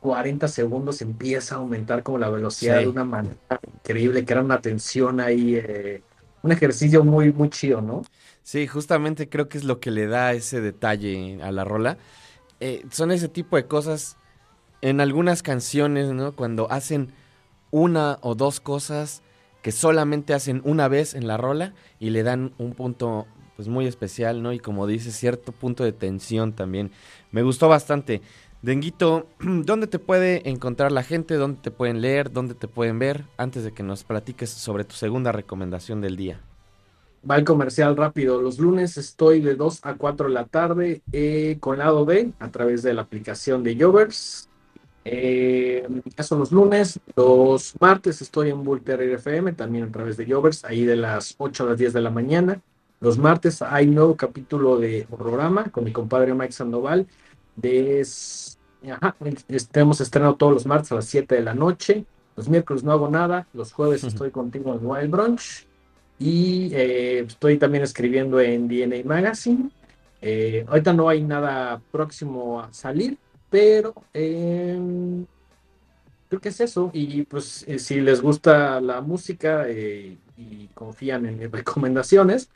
40 0.00 0.46
segundos 0.46 1.00
empieza 1.00 1.54
a 1.54 1.58
aumentar 1.58 2.02
como 2.02 2.18
la 2.18 2.28
velocidad 2.28 2.76
Sí. 2.76 2.82
de 2.84 2.90
una 2.90 3.04
manera 3.06 3.34
increíble, 3.76 4.26
que 4.26 4.32
era 4.34 4.42
una 4.42 4.60
tensión 4.60 5.20
ahí, 5.20 5.54
eh, 5.56 6.02
un 6.42 6.52
ejercicio 6.52 7.02
muy, 7.02 7.32
muy 7.32 7.48
chido, 7.48 7.80
¿no? 7.80 8.02
Sí, 8.42 8.66
justamente 8.66 9.26
creo 9.30 9.48
que 9.48 9.56
es 9.56 9.64
lo 9.64 9.80
que 9.80 9.90
le 9.90 10.06
da 10.06 10.34
ese 10.34 10.60
detalle 10.60 11.42
a 11.42 11.50
la 11.50 11.64
rola. 11.64 11.96
Eh, 12.60 12.84
son 12.90 13.10
ese 13.10 13.28
tipo 13.28 13.56
de 13.56 13.64
cosas 13.66 14.18
en 14.82 15.00
algunas 15.00 15.42
canciones, 15.42 16.10
¿no? 16.10 16.32
Cuando 16.32 16.70
hacen 16.70 17.14
una 17.70 18.18
o 18.20 18.34
dos 18.34 18.60
cosas 18.60 19.22
que 19.62 19.72
solamente 19.72 20.34
hacen 20.34 20.60
una 20.66 20.88
vez 20.88 21.14
en 21.14 21.26
la 21.26 21.38
rola 21.38 21.72
y 21.98 22.10
le 22.10 22.22
dan 22.22 22.52
un 22.58 22.74
punto 22.74 23.26
pues 23.56 23.68
muy 23.68 23.86
especial, 23.86 24.42
¿no? 24.42 24.52
Y 24.52 24.58
como 24.58 24.86
dice, 24.86 25.10
cierto 25.10 25.52
punto 25.52 25.84
de 25.84 25.92
tensión 25.92 26.52
también. 26.52 26.90
Me 27.30 27.42
gustó 27.42 27.68
bastante. 27.68 28.22
Denguito, 28.62 29.26
¿dónde 29.40 29.86
te 29.86 29.98
puede 29.98 30.48
encontrar 30.48 30.92
la 30.92 31.02
gente? 31.02 31.34
¿Dónde 31.34 31.60
te 31.62 31.70
pueden 31.70 32.00
leer? 32.00 32.32
¿Dónde 32.32 32.54
te 32.54 32.68
pueden 32.68 32.98
ver? 32.98 33.24
Antes 33.36 33.64
de 33.64 33.72
que 33.72 33.82
nos 33.82 34.04
platiques 34.04 34.50
sobre 34.50 34.84
tu 34.84 34.94
segunda 34.94 35.32
recomendación 35.32 36.00
del 36.00 36.16
día. 36.16 36.40
Va 37.28 37.36
el 37.36 37.44
comercial 37.44 37.96
rápido. 37.96 38.40
Los 38.40 38.58
lunes 38.58 38.96
estoy 38.96 39.40
de 39.40 39.54
2 39.54 39.80
a 39.84 39.94
4 39.94 40.28
de 40.28 40.34
la 40.34 40.44
tarde 40.44 41.02
eh, 41.12 41.56
con 41.60 41.78
lado 41.78 42.04
B 42.04 42.32
a 42.40 42.50
través 42.50 42.82
de 42.82 42.94
la 42.94 43.02
aplicación 43.02 43.62
de 43.62 43.76
Jovers. 43.80 44.48
Eh, 45.04 45.86
eso 46.16 46.38
los 46.38 46.52
lunes. 46.52 47.00
Los 47.14 47.74
martes 47.80 48.22
estoy 48.22 48.50
en 48.50 48.64
Bull 48.64 48.82
FM, 48.84 49.52
también 49.52 49.84
a 49.84 49.92
través 49.92 50.16
de 50.16 50.26
Jovers, 50.32 50.64
ahí 50.64 50.84
de 50.84 50.96
las 50.96 51.34
8 51.38 51.64
a 51.64 51.66
las 51.68 51.78
10 51.78 51.92
de 51.92 52.00
la 52.00 52.10
mañana. 52.10 52.60
Los 53.02 53.18
martes 53.18 53.62
hay 53.62 53.86
nuevo 53.88 54.16
capítulo 54.16 54.78
de 54.78 55.08
programa 55.10 55.64
con 55.70 55.82
mi 55.82 55.90
compadre 55.92 56.34
Mike 56.34 56.52
Sandoval. 56.52 57.08
De, 57.56 58.00
ajá, 58.88 59.16
es- 59.48 59.66
tenemos 59.68 60.00
estrenado 60.00 60.36
todos 60.36 60.52
los 60.52 60.66
martes 60.66 60.92
a 60.92 60.94
las 60.94 61.06
7 61.06 61.34
de 61.34 61.42
la 61.42 61.52
noche. 61.52 62.04
Los 62.36 62.48
miércoles 62.48 62.84
no 62.84 62.92
hago 62.92 63.10
nada. 63.10 63.48
Los 63.54 63.72
jueves 63.72 64.04
estoy 64.04 64.30
contigo 64.30 64.72
en 64.72 64.86
Wild 64.86 65.10
Brunch. 65.10 65.66
Y 66.20 66.70
eh, 66.74 67.24
estoy 67.26 67.58
también 67.58 67.82
escribiendo 67.82 68.38
en 68.40 68.68
DNA 68.68 69.02
Magazine. 69.04 69.70
Eh, 70.20 70.64
ahorita 70.68 70.92
no 70.92 71.08
hay 71.08 71.24
nada 71.24 71.82
próximo 71.90 72.60
a 72.60 72.72
salir, 72.72 73.18
pero 73.50 73.94
eh, 74.14 74.78
creo 76.28 76.40
que 76.40 76.50
es 76.50 76.60
eso. 76.60 76.90
Y 76.92 77.22
pues 77.24 77.64
eh, 77.66 77.80
si 77.80 78.00
les 78.00 78.22
gusta 78.22 78.80
la 78.80 79.00
música 79.00 79.68
y 79.68 80.18
confían 80.74 81.26
en 81.26 81.38
mis 81.40 81.50
recomendaciones, 81.58 82.48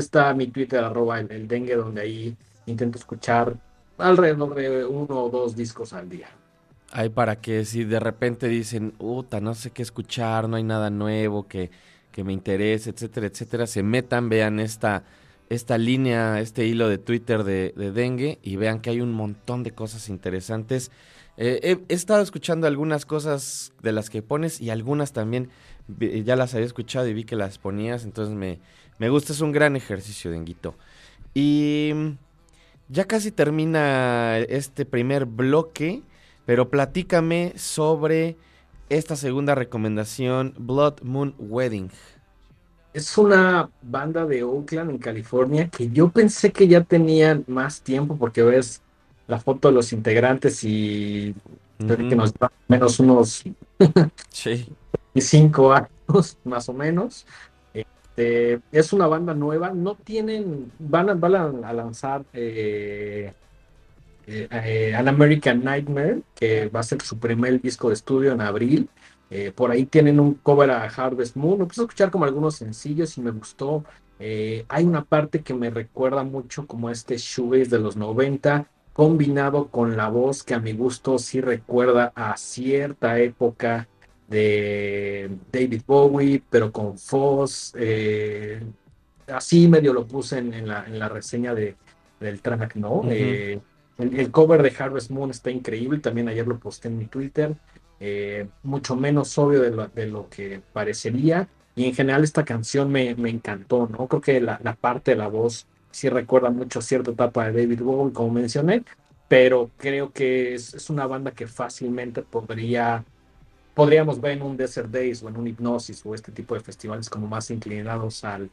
está 0.00 0.32
mi 0.34 0.46
Twitter, 0.48 0.82
arroba 0.82 1.20
el, 1.20 1.30
el 1.30 1.48
dengue, 1.48 1.76
donde 1.76 2.00
ahí 2.00 2.36
intento 2.66 2.98
escuchar 2.98 3.56
alrededor 3.98 4.54
de 4.54 4.84
uno 4.84 5.24
o 5.24 5.30
dos 5.30 5.56
discos 5.56 5.92
al 5.92 6.08
día. 6.08 6.28
Hay 6.92 7.08
para 7.08 7.36
que 7.36 7.64
si 7.64 7.84
de 7.84 8.00
repente 8.00 8.48
dicen, 8.48 8.94
uta, 8.98 9.40
no 9.40 9.54
sé 9.54 9.70
qué 9.70 9.82
escuchar, 9.82 10.48
no 10.48 10.56
hay 10.56 10.62
nada 10.62 10.90
nuevo 10.90 11.48
que, 11.48 11.70
que 12.10 12.22
me 12.22 12.32
interese, 12.32 12.90
etcétera, 12.90 13.26
etcétera, 13.26 13.66
se 13.66 13.82
metan, 13.82 14.28
vean 14.28 14.60
esta, 14.60 15.04
esta 15.48 15.78
línea, 15.78 16.40
este 16.40 16.66
hilo 16.66 16.88
de 16.88 16.98
Twitter 16.98 17.44
de, 17.44 17.72
de 17.76 17.92
Dengue 17.92 18.38
y 18.42 18.56
vean 18.56 18.80
que 18.80 18.90
hay 18.90 19.00
un 19.00 19.12
montón 19.12 19.62
de 19.62 19.70
cosas 19.70 20.08
interesantes. 20.10 20.90
Eh, 21.38 21.78
he, 21.88 21.94
estado 21.94 22.22
escuchando 22.22 22.66
algunas 22.66 23.06
cosas 23.06 23.72
de 23.82 23.92
las 23.92 24.10
que 24.10 24.20
pones 24.20 24.60
y 24.60 24.68
algunas 24.68 25.12
también 25.12 25.48
ya 26.24 26.36
las 26.36 26.54
había 26.54 26.66
escuchado 26.66 27.08
y 27.08 27.14
vi 27.14 27.24
que 27.24 27.36
las 27.36 27.58
ponías, 27.58 28.04
entonces 28.04 28.34
me, 28.34 28.60
me 28.98 29.08
gusta, 29.08 29.32
es 29.32 29.40
un 29.40 29.52
gran 29.52 29.76
ejercicio, 29.76 30.30
Denguito. 30.30 30.74
Y 31.34 31.92
ya 32.88 33.06
casi 33.06 33.30
termina 33.32 34.38
este 34.38 34.84
primer 34.84 35.26
bloque. 35.26 36.02
Pero 36.44 36.68
platícame 36.70 37.52
sobre 37.56 38.36
esta 38.88 39.16
segunda 39.16 39.54
recomendación, 39.54 40.54
Blood 40.58 41.02
Moon 41.02 41.34
Wedding. 41.38 41.90
Es 42.92 43.16
una 43.16 43.70
banda 43.80 44.26
de 44.26 44.42
Oakland, 44.42 44.90
en 44.90 44.98
California, 44.98 45.68
que 45.70 45.88
yo 45.88 46.10
pensé 46.10 46.52
que 46.52 46.68
ya 46.68 46.82
tenían 46.82 47.44
más 47.46 47.80
tiempo 47.80 48.16
porque 48.18 48.42
ves 48.42 48.82
la 49.28 49.40
foto 49.40 49.68
de 49.68 49.74
los 49.74 49.92
integrantes 49.92 50.62
y 50.64 51.34
que 51.78 52.16
nos 52.16 52.34
menos 52.68 53.00
unos 53.00 53.44
Sí. 54.30 54.66
5 55.16 55.72
años, 55.72 56.38
más 56.44 56.68
o 56.68 56.72
menos. 56.72 57.26
Este, 58.16 58.60
es 58.72 58.92
una 58.92 59.06
banda 59.06 59.32
nueva, 59.34 59.70
no 59.70 59.94
tienen, 59.94 60.70
van 60.78 61.08
a, 61.08 61.72
lanzar 61.72 62.24
eh, 62.34 63.32
eh, 64.26 64.48
eh, 64.50 64.94
An 64.94 65.08
American 65.08 65.64
Nightmare, 65.64 66.22
que 66.34 66.68
va 66.68 66.80
a 66.80 66.82
ser 66.82 67.00
su 67.02 67.18
primer 67.18 67.60
disco 67.62 67.88
de 67.88 67.94
estudio 67.94 68.32
en 68.32 68.40
abril. 68.40 68.88
Por 69.54 69.70
ahí 69.70 69.86
tienen 69.86 70.20
un 70.20 70.34
cover 70.34 70.70
a 70.70 70.84
Harvest 70.84 71.36
Moon. 71.36 71.60
Me 71.60 71.64
puse 71.64 71.80
a 71.80 71.84
escuchar 71.84 72.10
como 72.10 72.26
algunos 72.26 72.56
sencillos 72.56 73.16
y 73.16 73.22
me 73.22 73.30
gustó. 73.30 73.82
Hay 74.18 74.84
una 74.84 75.04
parte 75.04 75.40
que 75.40 75.54
me 75.54 75.70
recuerda 75.70 76.22
mucho 76.22 76.66
como 76.66 76.90
este 76.90 77.16
shoegaze 77.16 77.70
de 77.70 77.78
los 77.78 77.96
90, 77.96 78.66
combinado 78.92 79.68
con 79.68 79.96
la 79.96 80.10
voz 80.10 80.42
que 80.42 80.52
a 80.52 80.60
mi 80.60 80.74
gusto 80.74 81.18
sí 81.18 81.40
recuerda 81.40 82.12
a 82.14 82.36
cierta 82.36 83.20
época 83.20 83.88
de 84.28 85.30
David 85.52 85.82
Bowie, 85.86 86.42
pero 86.50 86.72
con 86.72 86.98
Foss. 86.98 87.72
eh, 87.76 88.62
así 89.28 89.68
medio 89.68 89.92
lo 89.92 90.06
puse 90.06 90.38
en, 90.38 90.52
en 90.54 90.68
la, 90.68 90.84
en 90.86 90.98
la 90.98 91.08
reseña 91.08 91.54
de, 91.54 91.76
del 92.20 92.40
track, 92.40 92.76
¿no? 92.76 93.02
Eh, 93.10 93.60
el, 93.98 94.18
el 94.18 94.30
cover 94.30 94.62
de 94.62 94.72
Harvest 94.76 95.10
Moon 95.10 95.30
está 95.30 95.50
increíble, 95.50 95.98
también 95.98 96.28
ayer 96.28 96.46
lo 96.46 96.58
posté 96.58 96.88
en 96.88 96.98
mi 96.98 97.06
Twitter, 97.06 97.54
eh, 98.00 98.46
mucho 98.62 98.96
menos 98.96 99.36
obvio 99.38 99.60
de 99.60 99.70
lo, 99.70 99.86
de 99.88 100.06
lo 100.06 100.28
que 100.28 100.60
parecería, 100.72 101.48
y 101.74 101.86
en 101.86 101.94
general 101.94 102.24
esta 102.24 102.44
canción 102.44 102.90
me, 102.90 103.14
me 103.14 103.30
encantó, 103.30 103.88
¿no? 103.88 104.08
Creo 104.08 104.20
que 104.20 104.40
la, 104.40 104.60
la 104.62 104.74
parte 104.74 105.12
de 105.12 105.18
la 105.18 105.28
voz 105.28 105.66
sí 105.90 106.08
recuerda 106.08 106.50
mucho 106.50 106.80
a 106.80 106.82
cierta 106.82 107.10
etapa 107.12 107.50
de 107.50 107.62
David 107.62 107.82
Bowie, 107.82 108.12
como 108.12 108.30
mencioné, 108.32 108.82
pero 109.28 109.70
creo 109.78 110.12
que 110.12 110.54
es, 110.54 110.74
es 110.74 110.90
una 110.90 111.06
banda 111.06 111.30
que 111.30 111.46
fácilmente 111.46 112.22
podría, 112.22 113.04
podríamos 113.74 114.20
ver 114.20 114.32
en 114.32 114.42
un 114.42 114.56
Desert 114.56 114.90
Days 114.90 115.22
o 115.22 115.28
en 115.28 115.36
un 115.36 115.46
Hipnosis 115.46 116.02
o 116.04 116.14
este 116.14 116.32
tipo 116.32 116.54
de 116.54 116.60
festivales 116.60 117.08
como 117.08 117.26
más 117.26 117.50
inclinados 117.50 118.24
al 118.24 118.50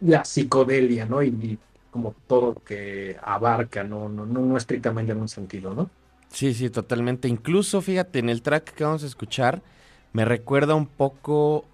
la 0.00 0.24
psicodelia, 0.24 1.06
¿no? 1.06 1.22
Y, 1.22 1.58
como 1.90 2.12
todo 2.26 2.56
que 2.66 3.16
abarca, 3.22 3.84
¿no? 3.84 4.08
No, 4.08 4.26
no, 4.26 4.40
no 4.40 4.56
estrictamente 4.56 5.12
en 5.12 5.20
un 5.20 5.28
sentido, 5.28 5.74
¿no? 5.74 5.88
Sí, 6.28 6.52
sí, 6.52 6.68
totalmente. 6.68 7.28
Incluso, 7.28 7.80
fíjate, 7.80 8.18
en 8.18 8.28
el 8.28 8.42
track 8.42 8.74
que 8.74 8.82
vamos 8.82 9.04
a 9.04 9.06
escuchar, 9.06 9.62
me 10.12 10.24
recuerda 10.24 10.74
un 10.74 10.86
poco, 10.86 11.64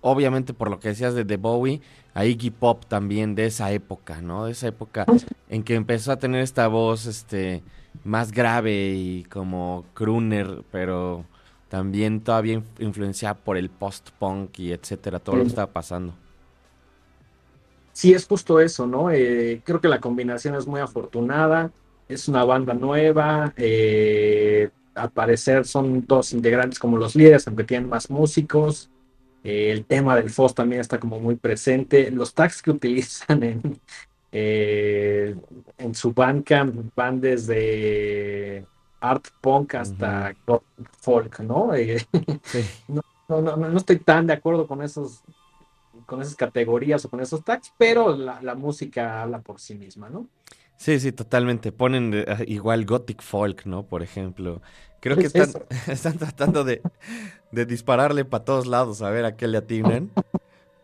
obviamente 0.00 0.54
por 0.54 0.70
lo 0.70 0.80
que 0.80 0.88
decías 0.88 1.14
de 1.14 1.24
The 1.24 1.36
Bowie, 1.36 1.80
a 2.14 2.24
Iggy 2.24 2.50
Pop 2.50 2.84
también 2.86 3.36
de 3.36 3.46
esa 3.46 3.70
época, 3.70 4.20
¿no? 4.20 4.46
De 4.46 4.52
esa 4.52 4.66
época 4.66 5.06
en 5.48 5.62
que 5.62 5.76
empezó 5.76 6.10
a 6.10 6.18
tener 6.18 6.42
esta 6.42 6.66
voz, 6.66 7.06
este, 7.06 7.62
más 8.02 8.32
grave 8.32 8.94
y 8.94 9.22
como 9.30 9.84
crooner, 9.94 10.64
pero 10.72 11.24
también 11.70 12.22
todavía 12.24 12.56
inf- 12.58 12.80
influenciada 12.80 13.44
por 13.44 13.56
el 13.58 13.70
post-punk 13.70 14.58
y 14.60 14.72
etcétera, 14.72 15.20
todo 15.20 15.36
lo 15.38 15.44
que 15.44 15.48
estaba 15.50 15.72
pasando. 15.72 16.20
Sí, 17.92 18.14
es 18.14 18.26
justo 18.26 18.60
eso, 18.60 18.86
¿no? 18.86 19.10
Eh, 19.10 19.62
creo 19.64 19.80
que 19.80 19.88
la 19.88 20.00
combinación 20.00 20.54
es 20.54 20.66
muy 20.66 20.80
afortunada, 20.80 21.74
es 22.08 22.28
una 22.28 22.44
banda 22.44 22.72
nueva, 22.74 23.52
eh, 23.56 24.70
al 24.94 25.12
parecer 25.12 25.66
son 25.66 26.06
dos 26.06 26.32
integrantes 26.32 26.78
como 26.78 26.96
los 26.98 27.14
líderes, 27.14 27.46
aunque 27.46 27.64
tienen 27.64 27.88
más 27.88 28.10
músicos. 28.10 28.90
Eh, 29.42 29.70
el 29.72 29.86
tema 29.86 30.16
del 30.16 30.30
Foss 30.30 30.54
también 30.54 30.80
está 30.80 31.00
como 31.00 31.20
muy 31.20 31.36
presente. 31.36 32.10
Los 32.10 32.34
tags 32.34 32.62
que 32.62 32.70
utilizan 32.72 33.42
en, 33.42 33.80
en 34.32 35.94
su 35.94 36.12
Bandcamp 36.12 36.92
van 36.96 37.20
desde 37.20 38.66
art 39.00 39.26
punk 39.40 39.74
hasta 39.76 40.34
folk, 41.00 41.40
¿no? 41.40 41.72
Eh, 41.74 42.04
Sí. 42.42 42.70
no, 42.88 43.02
no, 43.28 43.40
no, 43.42 43.56
no 43.56 43.78
estoy 43.78 44.00
tan 44.00 44.26
de 44.26 44.34
acuerdo 44.34 44.66
con 44.66 44.82
esos 44.82 45.22
con 46.06 46.22
esas 46.22 46.36
categorías 46.36 47.04
o 47.04 47.10
con 47.10 47.20
esos 47.20 47.44
tags, 47.44 47.72
pero 47.78 48.16
la, 48.16 48.40
la 48.42 48.54
música 48.54 49.22
habla 49.22 49.40
por 49.42 49.60
sí 49.60 49.74
misma, 49.76 50.10
¿no? 50.10 50.28
Sí, 50.76 50.98
sí, 50.98 51.12
totalmente. 51.12 51.72
Ponen 51.72 52.12
eh, 52.14 52.44
igual 52.46 52.86
Gothic 52.86 53.22
Folk, 53.22 53.66
¿no? 53.66 53.86
Por 53.86 54.02
ejemplo. 54.02 54.62
Creo 55.00 55.18
que 55.18 55.26
Es 55.26 55.34
están, 55.34 55.56
están 55.88 56.18
tratando 56.18 56.64
de, 56.64 56.86
de 57.52 57.66
dispararle 57.66 58.24
para 58.24 58.44
todos 58.44 58.66
lados 58.66 59.02
a 59.02 59.10
ver 59.10 59.24
a 59.26 59.36
qué 59.36 59.46
le 59.48 59.58
atinan. 59.58 60.12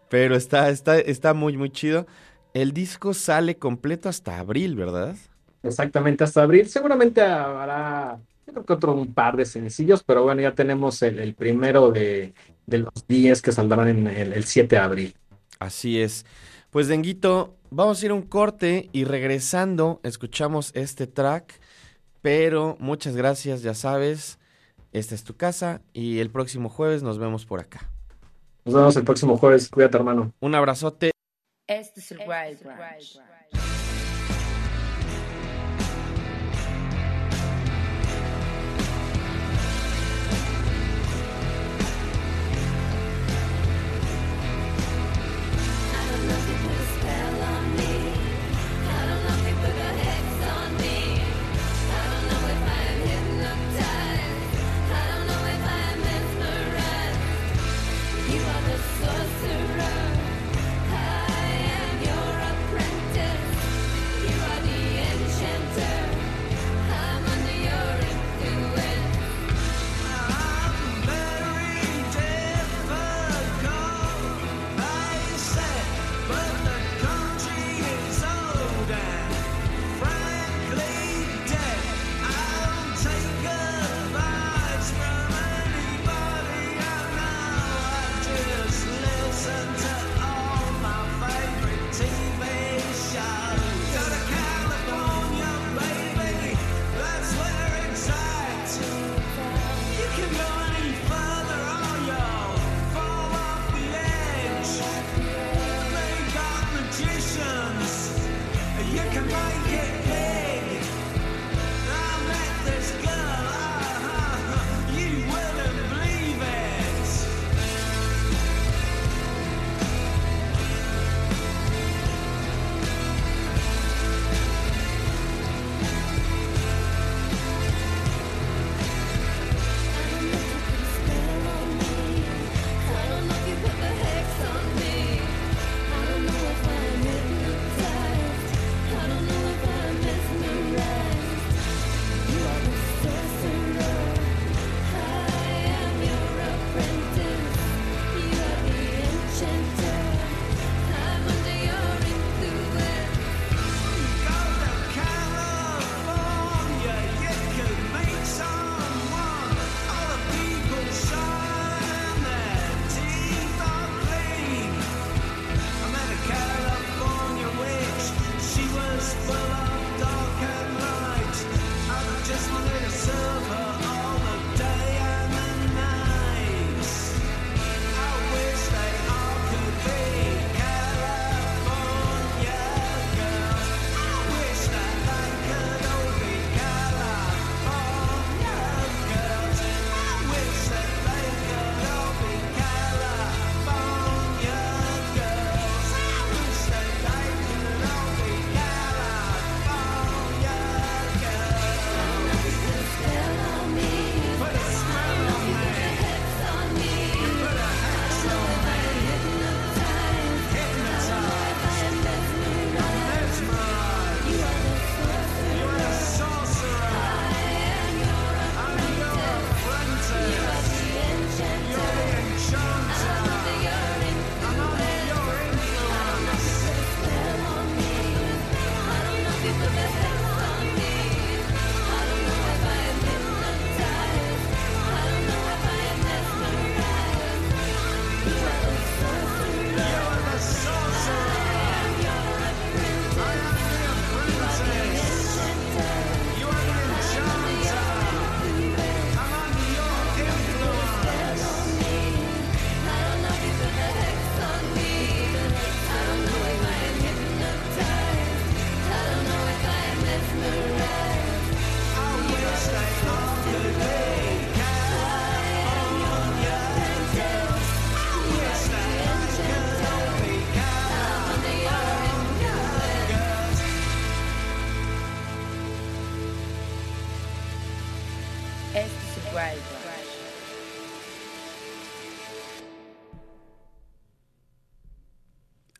Pero 0.08 0.36
está, 0.36 0.70
está, 0.70 0.98
está 0.98 1.34
muy, 1.34 1.56
muy 1.56 1.70
chido. 1.70 2.06
El 2.54 2.72
disco 2.72 3.14
sale 3.14 3.58
completo 3.58 4.08
hasta 4.08 4.38
abril, 4.38 4.76
¿verdad? 4.76 5.16
Exactamente, 5.62 6.24
hasta 6.24 6.42
abril. 6.42 6.68
Seguramente 6.68 7.22
habrá, 7.22 8.18
yo 8.46 8.52
creo 8.52 8.64
que 8.64 8.72
otro 8.72 8.94
un 8.94 9.12
par 9.12 9.36
de 9.36 9.44
sencillos, 9.44 10.02
pero 10.02 10.22
bueno, 10.22 10.42
ya 10.42 10.54
tenemos 10.54 11.02
el, 11.02 11.18
el 11.18 11.34
primero 11.34 11.90
de, 11.90 12.34
de 12.66 12.78
los 12.78 13.06
10 13.08 13.42
que 13.42 13.52
saldrán 13.52 13.88
en 13.88 14.06
el, 14.06 14.32
el 14.32 14.44
7 14.44 14.76
de 14.76 14.80
abril. 14.80 15.14
Así 15.58 16.00
es. 16.00 16.26
Pues, 16.70 16.88
Denguito, 16.88 17.56
vamos 17.70 18.02
a 18.02 18.06
ir 18.06 18.10
a 18.12 18.14
un 18.14 18.22
corte 18.22 18.90
y 18.92 19.04
regresando 19.04 20.00
escuchamos 20.02 20.72
este 20.74 21.06
track. 21.06 21.60
Pero 22.22 22.76
muchas 22.80 23.16
gracias, 23.16 23.62
ya 23.62 23.74
sabes. 23.74 24.38
Esta 24.92 25.14
es 25.14 25.24
tu 25.24 25.36
casa 25.36 25.82
y 25.92 26.18
el 26.18 26.30
próximo 26.30 26.68
jueves 26.68 27.02
nos 27.02 27.18
vemos 27.18 27.46
por 27.46 27.60
acá. 27.60 27.88
Nos 28.64 28.74
vemos 28.74 28.96
el 28.96 29.04
próximo 29.04 29.36
jueves. 29.36 29.68
Cuídate, 29.68 29.96
hermano. 29.96 30.32
Un 30.40 30.54
abrazote. 30.54 31.12
Este 31.68 32.00
es 32.00 32.12
el 32.12 32.18
Wild. 32.18 33.75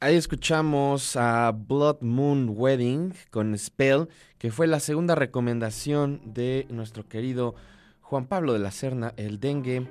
Ahí 0.06 0.14
escuchamos 0.14 1.16
a 1.16 1.50
Blood 1.50 2.00
Moon 2.02 2.54
Wedding 2.56 3.12
con 3.32 3.58
Spell, 3.58 4.06
que 4.38 4.52
fue 4.52 4.68
la 4.68 4.78
segunda 4.78 5.16
recomendación 5.16 6.20
de 6.24 6.64
nuestro 6.70 7.08
querido 7.08 7.56
Juan 8.02 8.26
Pablo 8.26 8.52
de 8.52 8.60
la 8.60 8.70
Serna, 8.70 9.14
el 9.16 9.40
dengue. 9.40 9.90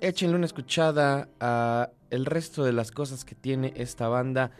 Échenle 0.00 0.36
una 0.36 0.46
escuchada 0.46 1.28
a 1.40 1.90
el 2.08 2.24
resto 2.24 2.64
de 2.64 2.72
las 2.72 2.90
cosas 2.90 3.26
que 3.26 3.34
tiene 3.34 3.74
esta 3.76 4.08
banda 4.08 4.50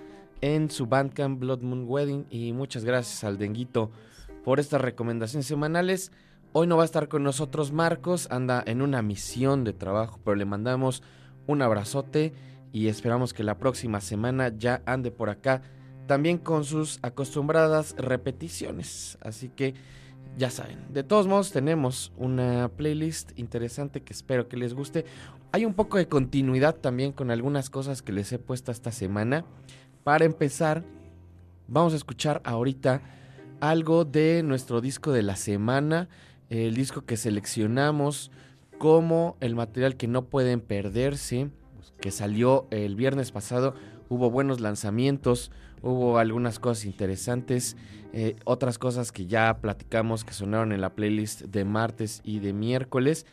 en 0.42 0.70
su 0.70 0.84
Bandcamp 0.84 1.40
Blood 1.40 1.62
Moon 1.62 1.86
Wedding 1.88 2.26
y 2.28 2.52
muchas 2.52 2.84
gracias 2.84 3.24
al 3.24 3.38
denguito 3.38 3.90
por 4.44 4.60
estas 4.60 4.82
recomendaciones 4.82 5.46
semanales. 5.46 6.12
Hoy 6.52 6.66
no 6.66 6.76
va 6.76 6.82
a 6.82 6.84
estar 6.84 7.08
con 7.08 7.22
nosotros 7.22 7.72
Marcos, 7.72 8.28
anda 8.30 8.62
en 8.66 8.82
una 8.82 9.00
misión 9.00 9.64
de 9.64 9.72
trabajo, 9.72 10.20
pero 10.22 10.34
le 10.34 10.44
mandamos 10.44 11.02
un 11.46 11.62
abrazote 11.62 12.34
y 12.74 12.88
esperamos 12.88 13.32
que 13.32 13.44
la 13.44 13.56
próxima 13.56 14.00
semana 14.00 14.48
ya 14.48 14.82
ande 14.84 15.12
por 15.12 15.30
acá 15.30 15.62
también 16.08 16.38
con 16.38 16.64
sus 16.64 16.98
acostumbradas 17.02 17.94
repeticiones. 17.96 19.16
Así 19.20 19.48
que 19.48 19.74
ya 20.36 20.50
saben, 20.50 20.80
de 20.92 21.04
todos 21.04 21.28
modos 21.28 21.52
tenemos 21.52 22.12
una 22.16 22.68
playlist 22.76 23.30
interesante 23.38 24.02
que 24.02 24.12
espero 24.12 24.48
que 24.48 24.56
les 24.56 24.74
guste. 24.74 25.04
Hay 25.52 25.64
un 25.64 25.74
poco 25.74 25.98
de 25.98 26.08
continuidad 26.08 26.74
también 26.74 27.12
con 27.12 27.30
algunas 27.30 27.70
cosas 27.70 28.02
que 28.02 28.10
les 28.10 28.32
he 28.32 28.40
puesto 28.40 28.72
esta 28.72 28.90
semana. 28.90 29.44
Para 30.02 30.24
empezar, 30.24 30.82
vamos 31.68 31.92
a 31.92 31.96
escuchar 31.96 32.42
ahorita 32.44 33.02
algo 33.60 34.04
de 34.04 34.42
nuestro 34.42 34.80
disco 34.80 35.12
de 35.12 35.22
la 35.22 35.36
semana, 35.36 36.08
el 36.50 36.74
disco 36.74 37.04
que 37.04 37.16
seleccionamos 37.16 38.32
como 38.78 39.36
el 39.38 39.54
material 39.54 39.96
que 39.96 40.08
no 40.08 40.24
pueden 40.24 40.60
perderse 40.60 41.50
que 42.04 42.10
salió 42.10 42.66
el 42.70 42.96
viernes 42.96 43.32
pasado. 43.32 43.74
Hubo 44.10 44.30
buenos 44.30 44.60
lanzamientos, 44.60 45.50
hubo 45.80 46.18
algunas 46.18 46.58
cosas 46.58 46.84
interesantes, 46.84 47.78
eh, 48.12 48.36
otras 48.44 48.76
cosas 48.76 49.10
que 49.10 49.24
ya 49.24 49.56
platicamos 49.62 50.22
que 50.22 50.34
sonaron 50.34 50.72
en 50.72 50.82
la 50.82 50.94
playlist 50.94 51.44
de 51.44 51.64
martes 51.64 52.20
y 52.22 52.40
de 52.40 52.52
miércoles, 52.52 53.24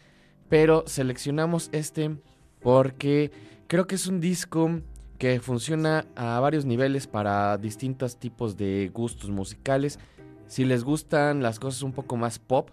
pero 0.47 0.86
seleccionamos 0.88 1.67
este 1.73 2.15
porque 2.62 3.34
creo 3.67 3.88
que 3.88 3.95
es 3.95 4.07
un 4.07 4.21
disco 4.21 4.79
que 5.17 5.41
funciona 5.41 6.05
a 6.15 6.39
varios 6.39 6.63
niveles 6.63 7.07
para 7.07 7.57
distintos 7.57 8.15
tipos 8.15 8.55
de 8.55 8.89
gustos 8.93 9.31
musicales. 9.31 9.99
Si 10.47 10.63
les 10.63 10.86
gustan 10.86 11.43
las 11.43 11.60
cosas 11.60 11.84
un 11.84 11.91
poco 11.91 12.15
más 12.15 12.39
pop, 12.39 12.69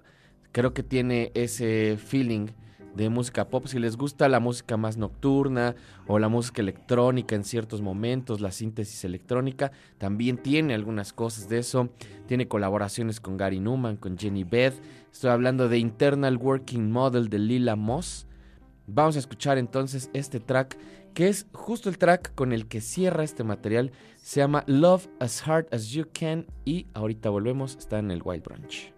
creo 0.53 0.73
que 0.73 0.85
tiene 0.85 1.33
ese 1.35 1.97
feeling 1.97 2.51
de 2.99 3.09
música 3.09 3.49
pop. 3.49 3.67
Si 3.67 3.79
les 3.79 3.97
gusta 3.97 4.29
la 4.29 4.41
música 4.41 4.77
más 4.77 4.97
nocturna 4.97 5.77
o 6.07 6.19
la 6.19 6.29
música 6.29 6.61
electrónica 6.61 7.37
en 7.37 7.45
ciertos 7.45 7.81
momentos, 7.81 8.41
la 8.41 8.51
síntesis 8.51 9.05
electrónica, 9.05 9.71
también 9.99 10.37
tiene 10.37 10.75
algunas 10.75 11.13
cosas 11.13 11.49
de 11.49 11.59
eso. 11.59 11.91
Tiene 12.27 12.49
colaboraciones 12.49 13.21
con 13.21 13.37
Gary 13.37 13.61
Newman, 13.61 13.97
con 13.97 14.19
Jenny 14.19 14.45
Beth. 14.45 14.75
Estoy 15.13 15.31
hablando 15.31 15.69
de 15.69 15.79
Internal 15.79 16.37
Working 16.37 16.91
Model 16.91 17.29
de 17.29 17.39
Lila 17.39 17.77
Moss. 17.77 18.27
Vamos 18.89 19.17
a 19.17 19.21
escuchar 19.21 19.59
entonces 19.59 20.11
este 20.13 20.41
track, 20.41 20.77
que 21.15 21.29
es 21.29 21.47
justo 21.53 21.89
el 21.89 21.99
track 21.99 22.35
con 22.35 22.53
el 22.53 22.67
que 22.67 22.81
cierra 22.81 23.23
este 23.23 23.45
material. 23.45 23.93
Se 24.17 24.41
llama 24.41 24.65
Love 24.67 25.09
as 25.21 25.47
Hard 25.47 25.67
as 25.71 25.91
You 25.91 26.07
Can 26.13 26.47
y 26.65 26.87
ahorita 26.95 27.31
volvemos, 27.31 27.77
está 27.77 28.01
en 28.01 28.11
el 28.11 28.23
Wild 28.25 28.43
Branch. 28.43 28.93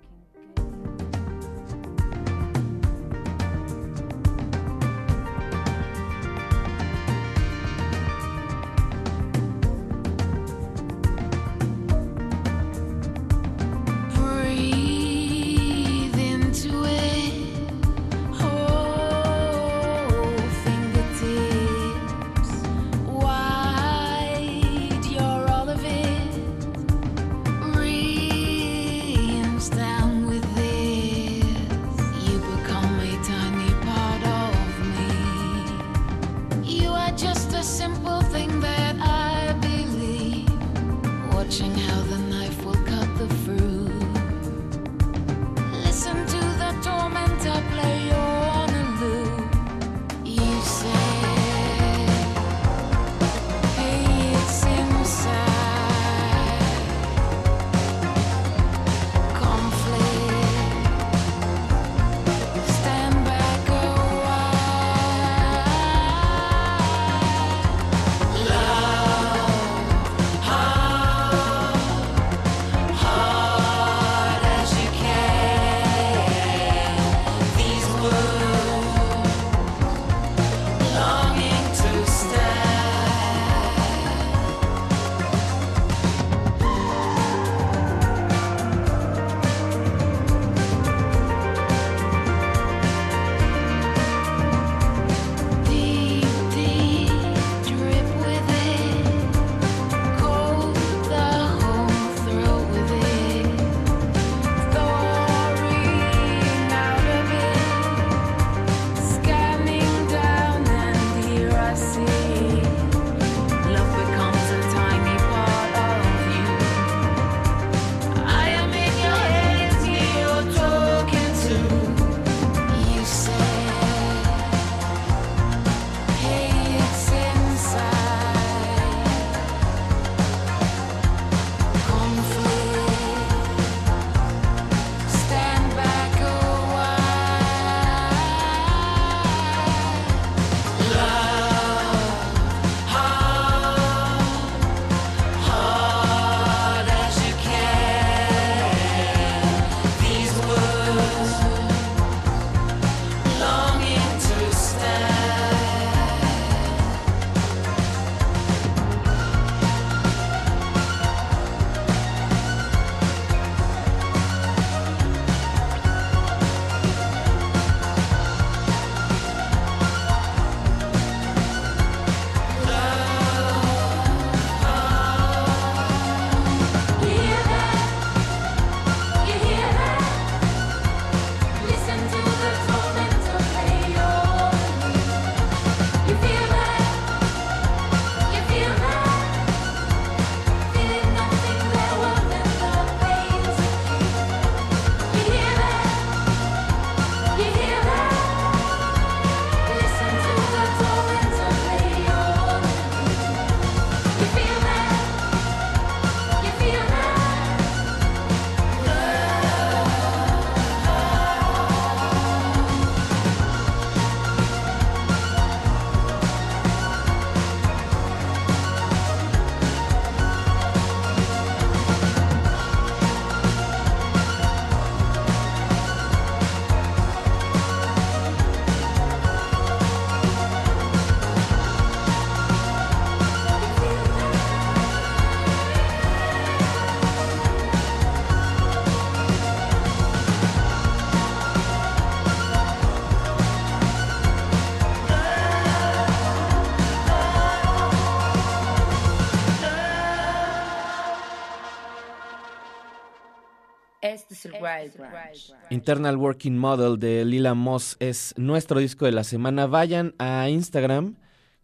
Internal 255.70 256.16
Working 256.16 256.56
Model 256.56 256.98
de 256.98 257.24
Lila 257.24 257.54
Moss 257.54 257.96
es 258.00 258.34
nuestro 258.36 258.80
disco 258.80 259.04
de 259.06 259.12
la 259.12 259.24
semana. 259.24 259.66
Vayan 259.66 260.14
a 260.18 260.48
Instagram, 260.48 261.16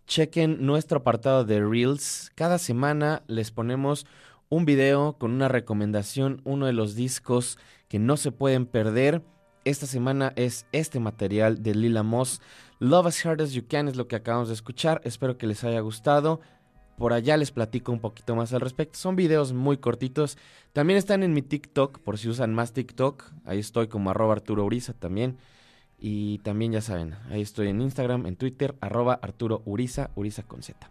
chequen 0.06 0.64
nuestro 0.64 0.98
apartado 0.98 1.44
de 1.44 1.60
Reels. 1.60 2.30
Cada 2.34 2.58
semana 2.58 3.22
les 3.26 3.50
ponemos 3.50 4.06
un 4.48 4.64
video 4.64 5.16
con 5.18 5.32
una 5.32 5.48
recomendación, 5.48 6.40
uno 6.44 6.66
de 6.66 6.72
los 6.72 6.94
discos 6.94 7.58
que 7.88 7.98
no 7.98 8.16
se 8.16 8.32
pueden 8.32 8.66
perder. 8.66 9.22
Esta 9.64 9.86
semana 9.86 10.32
es 10.36 10.66
este 10.70 11.00
material 11.00 11.62
de 11.62 11.74
Lila 11.74 12.04
Moss. 12.04 12.40
Love 12.78 13.06
as 13.06 13.26
Hard 13.26 13.40
as 13.40 13.52
You 13.52 13.64
Can 13.68 13.88
es 13.88 13.96
lo 13.96 14.06
que 14.06 14.16
acabamos 14.16 14.48
de 14.48 14.54
escuchar. 14.54 15.00
Espero 15.04 15.38
que 15.38 15.48
les 15.48 15.64
haya 15.64 15.80
gustado. 15.80 16.40
Por 16.96 17.12
allá 17.12 17.36
les 17.36 17.50
platico 17.50 17.92
un 17.92 18.00
poquito 18.00 18.34
más 18.34 18.52
al 18.52 18.60
respecto. 18.60 18.98
Son 18.98 19.16
videos 19.16 19.52
muy 19.52 19.76
cortitos. 19.76 20.38
También 20.72 20.98
están 20.98 21.22
en 21.22 21.34
mi 21.34 21.42
TikTok, 21.42 21.98
por 22.00 22.18
si 22.18 22.28
usan 22.28 22.54
más 22.54 22.72
TikTok. 22.72 23.24
Ahí 23.44 23.58
estoy 23.58 23.88
como 23.88 24.10
arroba 24.10 24.32
Arturo 24.32 24.64
Uriza 24.64 24.92
también. 24.94 25.36
Y 25.98 26.38
también 26.38 26.72
ya 26.72 26.80
saben, 26.80 27.14
ahí 27.30 27.40
estoy 27.40 27.68
en 27.68 27.80
Instagram, 27.80 28.26
en 28.26 28.36
Twitter, 28.36 28.74
arroba 28.80 29.18
Arturo 29.22 29.62
Uriza, 29.64 30.10
Uriza 30.14 30.42
con 30.42 30.62
Z. 30.62 30.90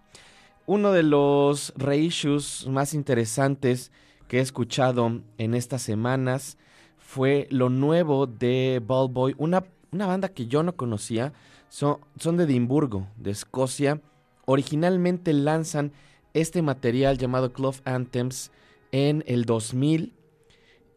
Uno 0.66 0.91
de 0.91 1.03
los 1.03 1.74
reissues 1.78 2.66
más 2.68 2.95
interesantes 2.95 3.91
que 4.28 4.39
he 4.39 4.41
escuchado 4.41 5.22
en 5.38 5.53
estas 5.53 5.84
semanas 5.84 6.58
fue 6.97 7.47
lo 7.51 7.70
nuevo 7.70 8.26
de 8.26 8.82
Ballboy, 8.84 9.36
una, 9.38 9.64
una 9.91 10.08
banda 10.08 10.30
que 10.30 10.47
yo 10.47 10.64
no 10.64 10.76
conocía. 10.76 11.34
Son, 11.70 11.99
son 12.20 12.38
de 12.38 12.45
Edimburgo, 12.45 13.08
de 13.16 13.32
Escocia. 13.32 14.01
Originalmente 14.46 15.34
lanzan 15.34 15.91
este 16.34 16.62
material 16.62 17.18
llamado 17.18 17.54
Clove 17.54 17.82
Anthems 17.86 18.52
en 18.91 19.24
el 19.28 19.46
2000 19.46 20.14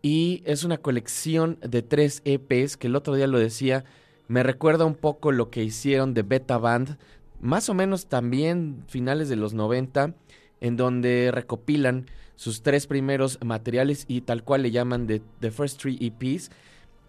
y 0.03 0.43
es 0.45 0.65
una 0.65 0.79
colección 0.79 1.59
de 1.61 1.83
tres 1.83 2.23
EPs 2.25 2.77
que 2.77 2.87
el 2.87 2.97
otro 2.97 3.15
día 3.15 3.27
lo 3.27 3.39
decía, 3.39 3.85
me 4.29 4.43
recuerda 4.43 4.85
un 4.85 4.95
poco 4.95 5.33
lo 5.33 5.51
que 5.51 5.65
hicieron 5.65 6.15
de 6.15 6.23
Beta 6.23 6.59
Band, 6.59 6.99
más 7.41 7.69
o 7.69 7.75
menos 7.75 8.07
también 8.07 8.85
finales 8.87 9.29
de 9.29 9.37
los 9.37 9.55
90, 9.55 10.15
en 10.61 10.77
donde 10.77 11.31
recopilan 11.33 12.07
sus 12.37 12.63
tres 12.63 12.87
primeros 12.87 13.39
materiales 13.43 14.05
y 14.07 14.21
tal 14.21 14.45
cual 14.45 14.63
le 14.63 14.71
llaman 14.71 15.07
The 15.07 15.51
First 15.51 15.81
Three 15.81 15.99
EPs. 16.01 16.51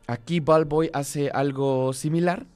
Aquí 0.07 0.39
Ballboy 0.39 0.89
hace 0.93 1.29
algo 1.29 1.93
similar, 1.93 2.47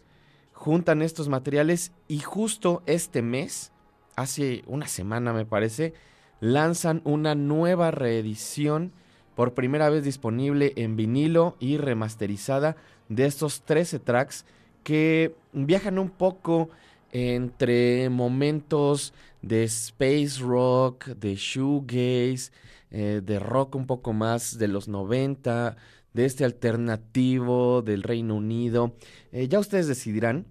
juntan 0.53 1.01
estos 1.01 1.29
materiales 1.29 1.91
y 2.07 2.19
justo 2.19 2.81
este 2.85 3.21
mes, 3.21 3.72
hace 4.15 4.63
una 4.67 4.87
semana 4.87 5.33
me 5.33 5.45
parece, 5.45 5.93
lanzan 6.39 7.01
una 7.03 7.35
nueva 7.35 7.91
reedición 7.91 8.91
por 9.35 9.53
primera 9.53 9.89
vez 9.89 10.03
disponible 10.03 10.73
en 10.75 10.95
vinilo 10.95 11.55
y 11.59 11.77
remasterizada 11.77 12.75
de 13.09 13.25
estos 13.25 13.63
13 13.63 13.99
tracks 13.99 14.45
que 14.83 15.35
viajan 15.53 15.99
un 15.99 16.09
poco 16.09 16.69
entre 17.11 18.09
momentos 18.09 19.13
de 19.41 19.63
space 19.65 20.39
rock, 20.39 21.07
de 21.07 21.35
shoegaze, 21.35 22.51
eh, 22.91 23.21
de 23.23 23.39
rock 23.39 23.75
un 23.75 23.85
poco 23.85 24.13
más 24.13 24.57
de 24.57 24.67
los 24.67 24.87
90, 24.87 25.75
de 26.13 26.25
este 26.25 26.45
alternativo 26.45 27.81
del 27.81 28.03
Reino 28.03 28.35
Unido. 28.35 28.95
Eh, 29.31 29.47
ya 29.47 29.59
ustedes 29.59 29.87
decidirán. 29.87 30.45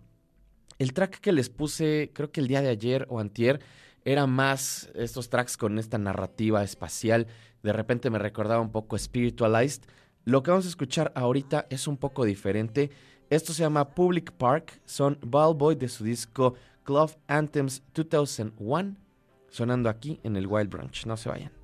El 0.82 0.94
track 0.94 1.20
que 1.20 1.30
les 1.30 1.48
puse, 1.48 2.10
creo 2.12 2.32
que 2.32 2.40
el 2.40 2.48
día 2.48 2.60
de 2.60 2.68
ayer 2.68 3.06
o 3.08 3.20
antier, 3.20 3.60
era 4.04 4.26
más 4.26 4.90
estos 4.96 5.30
tracks 5.30 5.56
con 5.56 5.78
esta 5.78 5.96
narrativa 5.96 6.64
espacial. 6.64 7.28
De 7.62 7.72
repente 7.72 8.10
me 8.10 8.18
recordaba 8.18 8.60
un 8.60 8.72
poco 8.72 8.98
Spiritualized. 8.98 9.82
Lo 10.24 10.42
que 10.42 10.50
vamos 10.50 10.66
a 10.66 10.70
escuchar 10.70 11.12
ahorita 11.14 11.68
es 11.70 11.86
un 11.86 11.98
poco 11.98 12.24
diferente. 12.24 12.90
Esto 13.30 13.52
se 13.52 13.62
llama 13.62 13.94
Public 13.94 14.32
Park. 14.32 14.80
Son 14.84 15.20
Ballboy 15.24 15.76
de 15.76 15.86
su 15.86 16.02
disco 16.02 16.54
Glove 16.84 17.16
Anthems 17.28 17.84
2001. 17.94 18.96
Sonando 19.50 19.88
aquí 19.88 20.18
en 20.24 20.34
el 20.34 20.48
Wild 20.48 20.68
Branch. 20.68 21.06
No 21.06 21.16
se 21.16 21.28
vayan. 21.28 21.61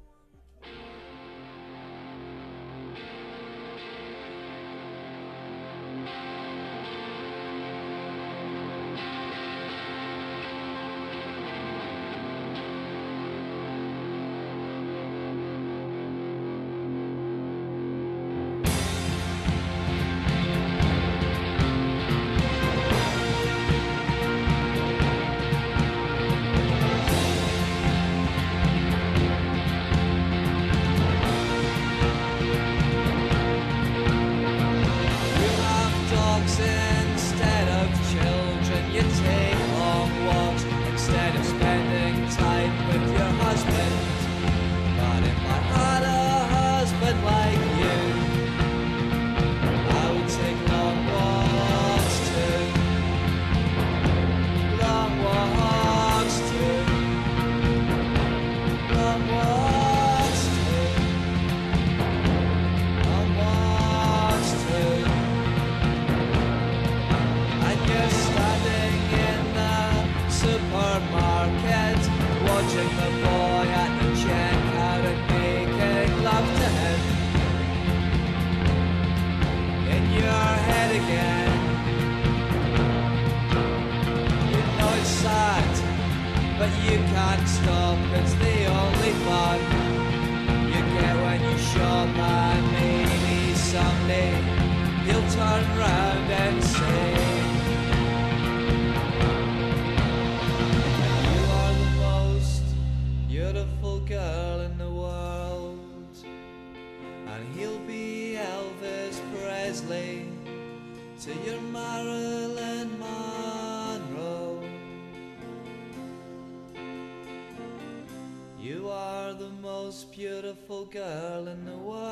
Beautiful 120.48 120.86
girl 120.86 121.46
in 121.46 121.62
the 121.66 121.76
world, 121.76 122.07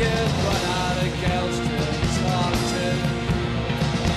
you've 0.00 0.34
run 0.46 0.64
out 0.78 0.96
of 1.04 1.10
girls 1.26 1.56
to 1.58 1.76
talk 2.22 2.54
to, 2.72 2.86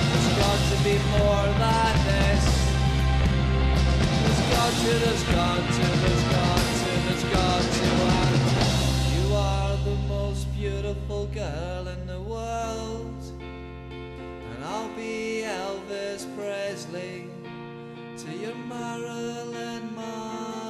there's 0.08 0.28
got 0.38 0.60
to 0.70 0.76
be 0.86 0.94
more 1.14 1.46
than 1.62 1.94
this. 2.06 2.44
There's 4.22 4.42
got 4.54 4.72
to, 4.82 4.92
there's 5.04 5.24
got 5.24 5.62
to, 5.76 5.86
there's 6.02 6.24
got 6.36 6.62
to, 6.78 6.90
there's 7.06 7.24
got 7.34 7.62
to. 7.78 7.88
And 8.22 9.08
you 9.14 9.34
are 9.34 9.76
the 9.84 9.96
most 10.06 10.42
beautiful 10.54 11.26
girl 11.26 11.88
in 11.88 12.06
the 12.06 12.20
world. 12.20 13.22
And 13.90 14.64
I'll 14.64 14.94
be 14.94 15.42
Elvis 15.44 16.22
Presley 16.36 17.26
to 18.18 18.30
your 18.36 18.54
Marilyn 18.54 19.94
Monroe. 19.96 20.61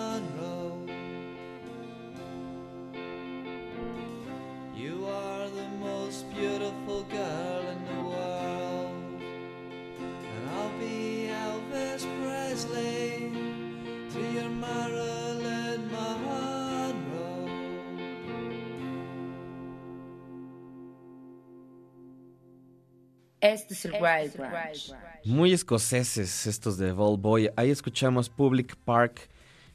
You 4.75 5.07
are 5.07 5.49
the 5.51 5.69
most 5.79 6.25
beautiful 6.35 7.05
girl 7.05 7.63
in 7.71 7.85
the 7.85 8.03
world. 8.09 9.23
And 10.01 10.51
I'll 10.51 10.73
be 10.79 11.29
Elvis 11.29 12.07
Presley 12.21 13.31
to 14.13 14.21
your 14.33 14.49
Marilyn 14.49 15.91
Monroe. 15.93 16.43
Este 23.41 23.75
es 23.75 23.85
el 23.85 23.93
Wild 23.93 24.37
Branch. 24.37 24.95
Muy 25.25 25.53
escoceses 25.53 26.47
estos 26.47 26.79
de 26.79 26.93
Ball 26.93 27.19
Boy. 27.19 27.51
Ahí 27.57 27.71
escuchamos 27.71 28.31
Public 28.31 28.77
Park, 28.85 29.29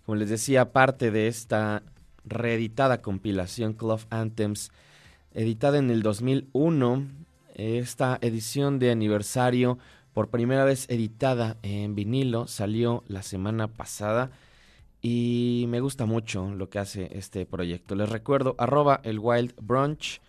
como 0.06 0.16
les 0.16 0.30
decía, 0.30 0.72
parte 0.72 1.12
de 1.12 1.28
esta 1.28 1.84
reeditada 2.24 3.02
compilación 3.02 3.74
Club 3.74 4.02
Anthems, 4.10 4.72
editada 5.38 5.78
en 5.78 5.92
el 5.92 6.02
2001. 6.02 7.06
Esta 7.54 8.18
edición 8.22 8.80
de 8.80 8.90
aniversario, 8.90 9.78
por 10.14 10.30
primera 10.30 10.66
vez 10.66 10.90
editada 10.90 11.58
en 11.62 11.94
vinilo, 11.94 12.48
salió 12.48 13.04
la 13.08 13.22
semana 13.22 13.68
pasada 13.68 14.32
y 15.00 15.66
me 15.70 15.80
gusta 15.80 16.08
mucho 16.08 16.50
lo 16.56 16.72
que 16.72 16.80
hace 16.80 17.16
este 17.16 17.46
proyecto. 17.46 17.94
Les 17.96 18.10
recuerdo, 18.10 18.56
arroba 18.58 19.00
el 19.04 19.20
Wild 19.20 19.54
Brunch, 19.62 20.22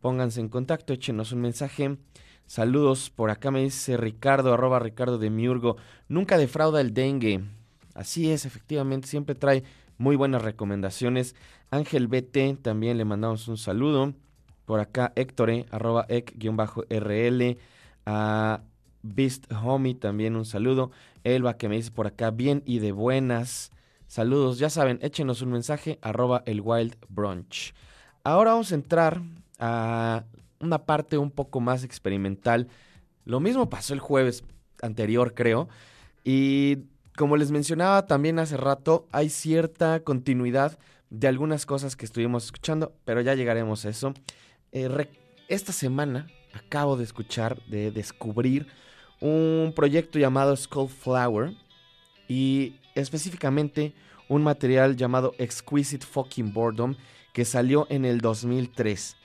pónganse 0.00 0.40
en 0.40 0.48
contacto, 0.48 0.94
échenos 0.94 1.32
un 1.32 1.42
mensaje. 1.42 1.98
Saludos, 2.46 3.10
por 3.10 3.28
acá 3.28 3.50
me 3.50 3.62
dice 3.62 3.98
Ricardo, 3.98 4.54
arroba 4.54 4.78
Ricardo 4.78 5.18
de 5.18 5.28
Miurgo. 5.28 5.76
Nunca 6.08 6.38
defrauda 6.38 6.80
el 6.80 6.94
dengue. 6.94 7.42
Así 7.92 8.30
es, 8.30 8.46
efectivamente, 8.46 9.06
siempre 9.06 9.34
trae 9.34 9.64
muy 9.98 10.16
buenas 10.16 10.40
recomendaciones. 10.40 11.34
Ángel 11.70 12.08
BT, 12.08 12.62
también 12.62 12.96
le 12.96 13.04
mandamos 13.04 13.48
un 13.48 13.58
saludo. 13.58 14.14
Por 14.66 14.80
acá 14.80 15.12
Héctor, 15.16 15.50
eh, 15.50 15.66
arroba 15.70 16.04
ec-rl. 16.08 17.58
A 18.04 18.60
Beast 19.02 19.50
Homie, 19.52 19.94
también 19.94 20.36
un 20.36 20.44
saludo. 20.44 20.90
Elba, 21.24 21.56
que 21.56 21.68
me 21.68 21.76
dice 21.76 21.90
por 21.90 22.06
acá, 22.06 22.30
bien 22.30 22.62
y 22.66 22.80
de 22.80 22.92
buenas. 22.92 23.72
Saludos, 24.06 24.58
ya 24.58 24.70
saben, 24.70 24.98
échenos 25.02 25.42
un 25.42 25.50
mensaje, 25.50 25.98
arroba 26.02 26.42
el 26.46 26.60
Wild 26.60 26.96
Brunch. 27.08 27.74
Ahora 28.22 28.52
vamos 28.52 28.70
a 28.70 28.76
entrar 28.76 29.22
a 29.58 30.24
una 30.60 30.84
parte 30.84 31.18
un 31.18 31.30
poco 31.30 31.60
más 31.60 31.84
experimental. 31.84 32.68
Lo 33.24 33.40
mismo 33.40 33.68
pasó 33.68 33.94
el 33.94 34.00
jueves 34.00 34.44
anterior, 34.82 35.34
creo. 35.34 35.68
Y 36.22 36.78
como 37.16 37.36
les 37.36 37.50
mencionaba 37.50 38.06
también 38.06 38.38
hace 38.38 38.56
rato, 38.56 39.08
hay 39.10 39.28
cierta 39.28 40.00
continuidad 40.00 40.78
de 41.10 41.28
algunas 41.28 41.66
cosas 41.66 41.96
que 41.96 42.04
estuvimos 42.04 42.44
escuchando, 42.44 42.92
pero 43.04 43.20
ya 43.20 43.34
llegaremos 43.34 43.84
a 43.84 43.88
eso. 43.88 44.14
Eh, 44.78 45.08
esta 45.48 45.72
semana 45.72 46.26
acabo 46.52 46.98
de 46.98 47.04
escuchar, 47.04 47.62
de 47.62 47.90
descubrir 47.90 48.66
un 49.22 49.72
proyecto 49.74 50.18
llamado 50.18 50.54
Skull 50.54 50.90
Flower 50.90 51.54
y 52.28 52.74
específicamente 52.94 53.94
un 54.28 54.42
material 54.42 54.94
llamado 54.94 55.34
Exquisite 55.38 56.04
Fucking 56.04 56.52
Boredom 56.52 56.94
que 57.32 57.46
salió 57.46 57.86
en 57.88 58.04
el 58.04 58.20
2003 58.20 59.16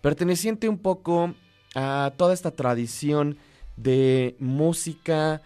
perteneciente 0.00 0.70
un 0.70 0.78
poco 0.78 1.34
a 1.74 2.14
toda 2.16 2.32
esta 2.32 2.52
tradición 2.52 3.36
de 3.76 4.36
música 4.38 5.42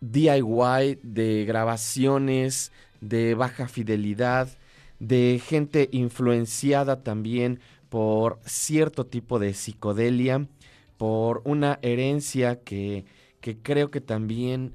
DIY, 0.00 0.98
de 1.04 1.44
grabaciones, 1.46 2.72
de 3.00 3.36
baja 3.36 3.68
fidelidad, 3.68 4.48
de 4.98 5.40
gente 5.44 5.88
influenciada 5.92 7.04
también 7.04 7.60
por 7.88 8.40
cierto 8.44 9.06
tipo 9.06 9.38
de 9.38 9.54
psicodelia, 9.54 10.46
por 10.96 11.42
una 11.44 11.78
herencia 11.82 12.60
que, 12.62 13.04
que 13.40 13.58
creo 13.58 13.90
que 13.90 14.00
también 14.00 14.74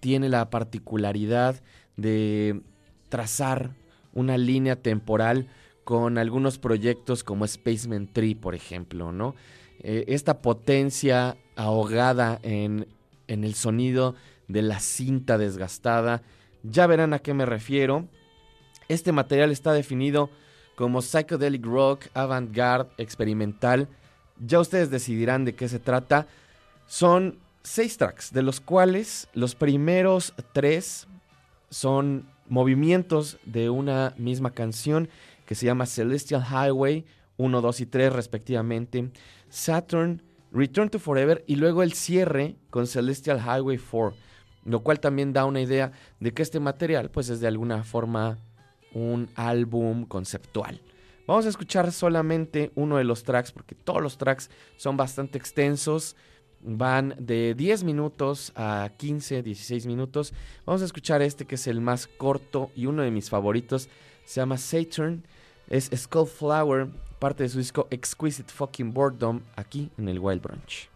tiene 0.00 0.28
la 0.28 0.50
particularidad 0.50 1.62
de 1.96 2.60
trazar 3.08 3.74
una 4.12 4.36
línea 4.38 4.76
temporal 4.76 5.48
con 5.84 6.18
algunos 6.18 6.58
proyectos 6.58 7.24
como 7.24 7.46
Spaceman 7.46 8.08
3, 8.12 8.36
por 8.36 8.54
ejemplo, 8.54 9.12
¿no? 9.12 9.34
Eh, 9.80 10.04
esta 10.08 10.40
potencia 10.40 11.36
ahogada 11.56 12.40
en, 12.42 12.86
en 13.28 13.44
el 13.44 13.54
sonido 13.54 14.14
de 14.48 14.62
la 14.62 14.80
cinta 14.80 15.38
desgastada, 15.38 16.22
ya 16.62 16.86
verán 16.86 17.12
a 17.12 17.18
qué 17.18 17.34
me 17.34 17.46
refiero. 17.46 18.08
Este 18.88 19.12
material 19.12 19.50
está 19.50 19.72
definido 19.72 20.30
como 20.74 21.02
psychedelic 21.02 21.64
rock, 21.64 22.06
avant-garde, 22.14 22.90
experimental. 22.98 23.88
Ya 24.44 24.60
ustedes 24.60 24.90
decidirán 24.90 25.44
de 25.44 25.54
qué 25.54 25.68
se 25.68 25.78
trata. 25.78 26.26
Son 26.86 27.38
seis 27.62 27.96
tracks, 27.96 28.32
de 28.32 28.42
los 28.42 28.60
cuales 28.60 29.28
los 29.32 29.54
primeros 29.54 30.34
tres 30.52 31.06
son 31.70 32.26
movimientos 32.48 33.38
de 33.44 33.70
una 33.70 34.14
misma 34.18 34.50
canción 34.50 35.08
que 35.46 35.54
se 35.54 35.66
llama 35.66 35.86
Celestial 35.86 36.44
Highway 36.44 37.04
1, 37.36 37.60
2 37.60 37.80
y 37.80 37.86
3 37.86 38.12
respectivamente, 38.12 39.10
Saturn, 39.48 40.22
Return 40.52 40.88
to 40.88 40.98
Forever 40.98 41.44
y 41.46 41.56
luego 41.56 41.82
el 41.82 41.92
cierre 41.92 42.56
con 42.70 42.86
Celestial 42.86 43.38
Highway 43.38 43.78
4, 43.78 44.14
lo 44.64 44.80
cual 44.80 45.00
también 45.00 45.32
da 45.32 45.44
una 45.44 45.60
idea 45.60 45.92
de 46.20 46.32
que 46.32 46.42
este 46.42 46.60
material 46.60 47.10
pues 47.10 47.28
es 47.28 47.40
de 47.40 47.48
alguna 47.48 47.82
forma 47.82 48.38
un 48.94 49.28
álbum 49.34 50.06
conceptual. 50.06 50.80
Vamos 51.26 51.46
a 51.46 51.48
escuchar 51.48 51.90
solamente 51.92 52.70
uno 52.74 52.96
de 52.98 53.04
los 53.04 53.22
tracks 53.22 53.52
porque 53.52 53.74
todos 53.74 54.02
los 54.02 54.18
tracks 54.18 54.50
son 54.76 54.96
bastante 54.96 55.38
extensos. 55.38 56.16
Van 56.60 57.14
de 57.18 57.54
10 57.54 57.84
minutos 57.84 58.52
a 58.56 58.90
15, 58.96 59.42
16 59.42 59.86
minutos. 59.86 60.32
Vamos 60.64 60.82
a 60.82 60.86
escuchar 60.86 61.22
este 61.22 61.46
que 61.46 61.56
es 61.56 61.66
el 61.66 61.80
más 61.80 62.06
corto 62.06 62.70
y 62.74 62.86
uno 62.86 63.02
de 63.02 63.10
mis 63.10 63.30
favoritos. 63.30 63.88
Se 64.24 64.40
llama 64.40 64.58
Saturn. 64.58 65.24
Es 65.68 65.90
Skull 65.94 66.26
Flower, 66.26 66.88
parte 67.18 67.42
de 67.42 67.48
su 67.48 67.58
disco 67.58 67.88
Exquisite 67.90 68.52
Fucking 68.52 68.92
Boredom, 68.92 69.40
aquí 69.56 69.90
en 69.96 70.08
el 70.08 70.18
Wild 70.18 70.42
Brunch. 70.42 70.90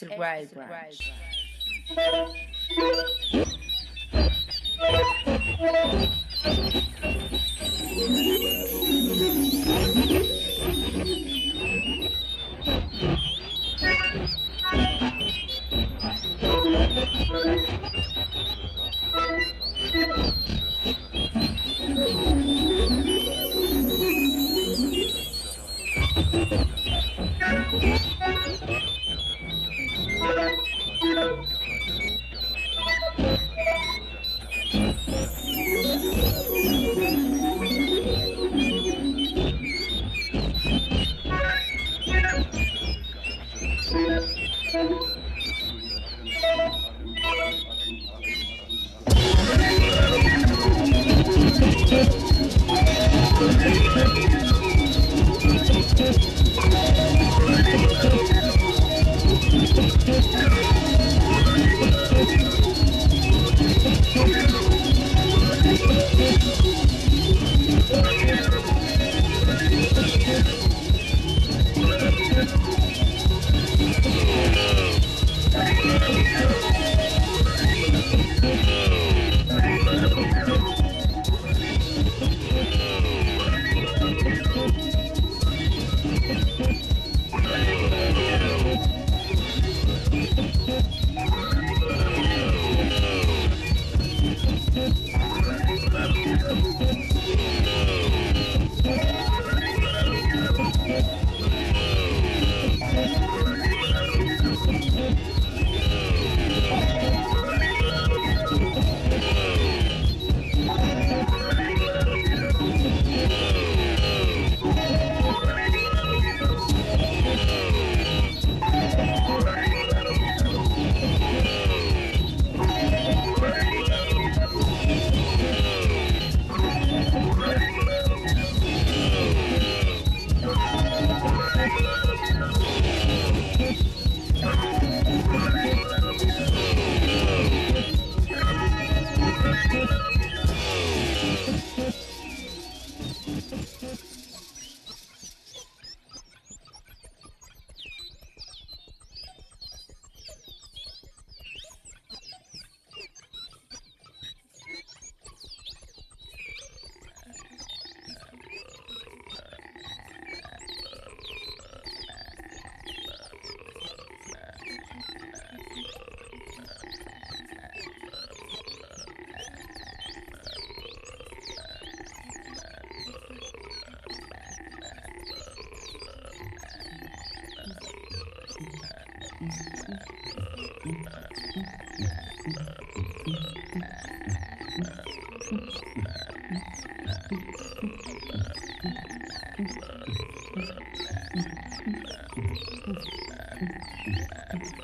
Este 0.00 0.14
es 0.14 0.16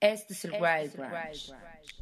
Este 0.00 0.32
es 0.32 0.44
el 0.46 0.52
Wild 0.52 0.96
Branch. 0.96 1.54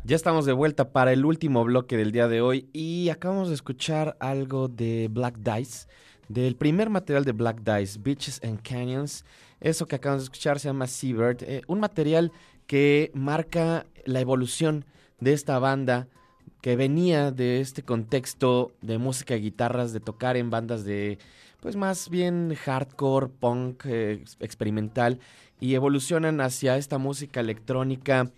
Ya 0.09 0.17
estamos 0.17 0.47
de 0.47 0.55
vuelta 0.55 0.91
para 0.91 1.13
el 1.13 1.27
último 1.27 1.63
bloque 1.65 1.99
del 1.99 2.13
día 2.13 2.29
de 2.29 2.41
hoy 2.41 2.71
y 2.73 3.11
acabamos 3.11 3.49
de 3.49 3.55
escuchar 3.55 4.17
algo 4.21 4.67
de 4.67 5.09
Black 5.11 5.37
Dice, 5.37 5.87
del 6.31 6.57
primer 6.57 6.89
material 6.89 7.27
de 7.27 7.33
Black 7.33 7.61
Dice, 7.61 7.99
Beaches 8.03 8.41
and 8.43 8.63
Canyons. 8.63 9.27
Eso 9.61 9.85
que 9.85 9.97
acabamos 9.97 10.23
de 10.23 10.25
escuchar 10.25 10.61
se 10.61 10.69
llama 10.69 10.87
Seabird, 10.87 11.43
eh, 11.43 11.61
un 11.67 11.81
material 11.81 12.33
que 12.67 13.11
marca 13.13 13.85
la 14.07 14.21
evolución 14.21 14.87
de 15.21 15.35
esta 15.35 15.59
banda 15.59 16.09
que 16.63 16.75
venía 16.75 17.31
de 17.31 17.61
este 17.61 17.83
contexto 17.83 18.73
de 18.81 18.97
música 18.97 19.37
y 19.37 19.43
guitarras, 19.43 19.93
de 19.93 20.01
tocar 20.01 20.39
en 20.39 20.49
bandas 20.49 20.87
de, 20.87 21.19
pues 21.61 21.77
más 21.77 22.09
bien 22.09 22.55
hardcore, 22.55 23.29
punk, 23.29 23.85
eh, 23.85 24.13
ex- 24.23 24.39
experimental, 24.41 25.19
y 25.61 25.75
evolucionan 25.75 26.41
hacia 26.41 26.79
esta 26.79 26.97
música 26.97 27.41
electrónica 27.41 28.31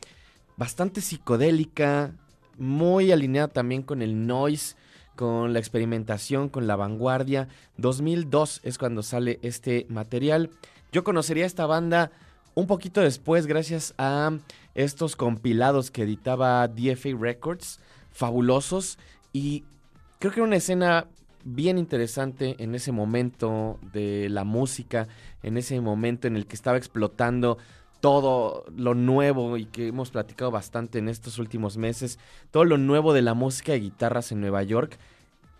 bastante 0.56 1.00
psicodélica, 1.00 2.12
muy 2.58 3.12
alineada 3.12 3.48
también 3.48 3.82
con 3.82 4.02
el 4.02 4.26
noise, 4.26 4.76
con 5.16 5.52
la 5.52 5.58
experimentación, 5.58 6.48
con 6.48 6.66
la 6.66 6.76
vanguardia. 6.76 7.48
2002 7.76 8.60
es 8.64 8.78
cuando 8.78 9.02
sale 9.02 9.38
este 9.42 9.86
material. 9.88 10.50
Yo 10.92 11.04
conocería 11.04 11.46
esta 11.46 11.66
banda 11.66 12.10
un 12.54 12.66
poquito 12.66 13.00
después 13.00 13.46
gracias 13.46 13.94
a 13.98 14.32
estos 14.74 15.16
compilados 15.16 15.90
que 15.90 16.02
editaba 16.02 16.66
DFA 16.68 17.10
Records, 17.18 17.80
fabulosos 18.12 18.98
y 19.32 19.64
creo 20.18 20.32
que 20.32 20.40
era 20.40 20.46
una 20.46 20.56
escena 20.56 21.06
bien 21.44 21.78
interesante 21.78 22.56
en 22.58 22.74
ese 22.74 22.92
momento 22.92 23.78
de 23.92 24.28
la 24.28 24.44
música, 24.44 25.08
en 25.42 25.56
ese 25.56 25.80
momento 25.80 26.28
en 26.28 26.36
el 26.36 26.46
que 26.46 26.56
estaba 26.56 26.76
explotando 26.76 27.58
todo 28.00 28.64
lo 28.74 28.94
nuevo 28.94 29.56
y 29.56 29.66
que 29.66 29.88
hemos 29.88 30.10
platicado 30.10 30.50
bastante 30.50 30.98
en 30.98 31.08
estos 31.08 31.38
últimos 31.38 31.76
meses, 31.76 32.18
todo 32.50 32.64
lo 32.64 32.78
nuevo 32.78 33.12
de 33.12 33.22
la 33.22 33.34
música 33.34 33.72
de 33.72 33.80
guitarras 33.80 34.32
en 34.32 34.40
Nueva 34.40 34.62
York 34.62 34.98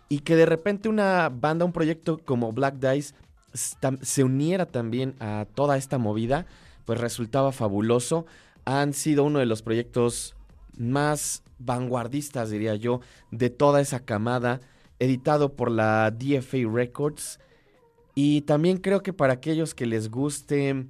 y 0.09 0.19
que 0.19 0.35
de 0.35 0.45
repente 0.45 0.89
una 0.89 1.29
banda, 1.29 1.65
un 1.65 1.71
proyecto 1.71 2.19
como 2.25 2.51
Black 2.51 2.75
Dice 2.75 3.13
se 3.53 4.23
uniera 4.23 4.65
también 4.65 5.15
a 5.19 5.45
toda 5.53 5.77
esta 5.77 5.97
movida, 5.97 6.45
pues 6.85 6.99
resultaba 6.99 7.51
fabuloso. 7.51 8.25
Han 8.65 8.93
sido 8.93 9.23
uno 9.23 9.39
de 9.39 9.45
los 9.45 9.61
proyectos 9.61 10.35
más 10.77 11.43
vanguardistas, 11.59 12.49
diría 12.49 12.75
yo, 12.75 13.01
de 13.31 13.49
toda 13.49 13.81
esa 13.81 13.99
camada, 13.99 14.61
editado 14.99 15.53
por 15.53 15.69
la 15.71 16.11
DFA 16.11 16.69
Records. 16.71 17.39
Y 18.15 18.41
también 18.41 18.77
creo 18.77 19.03
que 19.03 19.13
para 19.13 19.33
aquellos 19.33 19.73
que 19.73 19.85
les 19.85 20.09
guste 20.09 20.85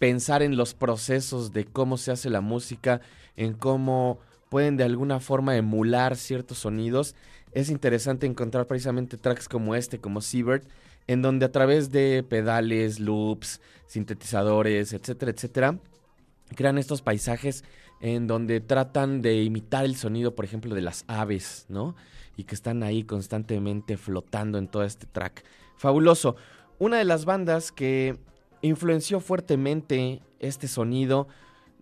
pensar 0.00 0.42
en 0.42 0.56
los 0.56 0.72
procesos 0.72 1.52
de 1.52 1.66
cómo 1.66 1.98
se 1.98 2.10
hace 2.10 2.30
la 2.30 2.40
música, 2.40 3.02
en 3.36 3.52
cómo 3.52 4.18
pueden 4.48 4.78
de 4.78 4.84
alguna 4.84 5.20
forma 5.20 5.56
emular 5.56 6.16
ciertos 6.16 6.58
sonidos, 6.58 7.14
es 7.52 7.68
interesante 7.68 8.26
encontrar 8.26 8.66
precisamente 8.66 9.18
tracks 9.18 9.46
como 9.46 9.74
este, 9.74 9.98
como 9.98 10.22
Seabird, 10.22 10.62
en 11.06 11.20
donde 11.20 11.44
a 11.44 11.52
través 11.52 11.92
de 11.92 12.24
pedales, 12.26 12.98
loops, 12.98 13.60
sintetizadores, 13.86 14.94
etcétera, 14.94 15.32
etcétera, 15.32 15.78
crean 16.56 16.78
estos 16.78 17.02
paisajes 17.02 17.62
en 18.00 18.26
donde 18.26 18.60
tratan 18.60 19.20
de 19.20 19.42
imitar 19.42 19.84
el 19.84 19.96
sonido, 19.96 20.34
por 20.34 20.46
ejemplo, 20.46 20.74
de 20.74 20.80
las 20.80 21.04
aves, 21.08 21.66
¿no? 21.68 21.94
Y 22.38 22.44
que 22.44 22.54
están 22.54 22.82
ahí 22.82 23.04
constantemente 23.04 23.98
flotando 23.98 24.56
en 24.56 24.66
todo 24.66 24.82
este 24.84 25.06
track. 25.06 25.44
Fabuloso. 25.76 26.36
Una 26.78 26.96
de 26.96 27.04
las 27.04 27.26
bandas 27.26 27.70
que 27.70 28.16
influenció 28.62 29.20
fuertemente 29.20 30.20
este 30.38 30.68
sonido, 30.68 31.28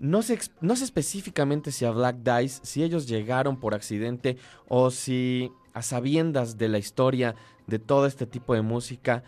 no 0.01 0.23
sé, 0.23 0.39
específicamente 0.71 1.73
si 1.73 1.85
a 1.85 1.91
Black 1.91 2.17
Dice, 2.19 2.61
si 2.63 2.83
ellos 2.83 3.09
llegaron 3.09 3.59
por 3.59 3.75
accidente 3.75 4.37
o 4.69 4.91
si 4.91 5.51
a 5.75 5.83
sabiendas 5.83 6.57
de 6.57 6.69
la 6.69 6.79
historia 6.79 7.35
de 7.67 7.79
todo 7.79 8.07
este 8.07 8.27
tipo 8.27 8.55
de 8.55 8.63
música, 8.63 9.25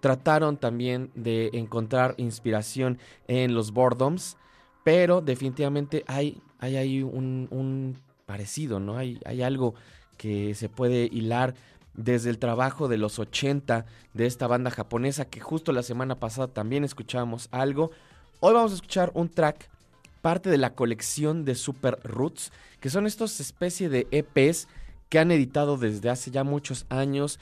trataron 0.00 0.56
también 0.56 1.10
de 1.14 1.50
encontrar 1.52 2.14
inspiración 2.18 2.98
en 3.26 3.54
los 3.54 3.72
Boredoms, 3.72 4.36
pero 4.84 5.20
definitivamente 5.20 6.04
hay, 6.06 6.40
hay 6.58 7.02
un, 7.02 7.48
un 7.50 7.96
parecido, 8.26 8.80
¿no? 8.80 8.96
Hay, 8.96 9.20
hay 9.24 9.42
algo 9.42 9.74
que 10.16 10.54
se 10.54 10.68
puede 10.68 11.08
hilar 11.10 11.54
desde 11.98 12.30
el 12.30 12.38
trabajo 12.38 12.86
de 12.86 12.96
los 12.96 13.18
80 13.18 13.84
de 14.14 14.26
esta 14.26 14.46
banda 14.46 14.70
japonesa 14.70 15.24
que 15.24 15.40
justo 15.40 15.72
la 15.72 15.82
semana 15.82 16.20
pasada 16.20 16.46
también 16.46 16.84
escuchábamos 16.84 17.48
algo. 17.50 17.90
Hoy 18.38 18.54
vamos 18.54 18.70
a 18.70 18.76
escuchar 18.76 19.10
un 19.14 19.28
track, 19.28 19.68
parte 20.22 20.48
de 20.48 20.58
la 20.58 20.74
colección 20.74 21.44
de 21.44 21.56
Super 21.56 21.98
Roots, 22.04 22.52
que 22.78 22.88
son 22.88 23.08
estos 23.08 23.40
especie 23.40 23.88
de 23.88 24.06
EPs 24.12 24.68
que 25.08 25.18
han 25.18 25.32
editado 25.32 25.76
desde 25.76 26.08
hace 26.08 26.30
ya 26.30 26.44
muchos 26.44 26.86
años, 26.88 27.40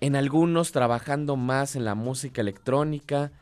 en 0.00 0.14
algunos 0.14 0.70
trabajando 0.70 1.34
más 1.34 1.74
en 1.74 1.84
la 1.84 1.96
música 1.96 2.42
electrónica, 2.42 3.32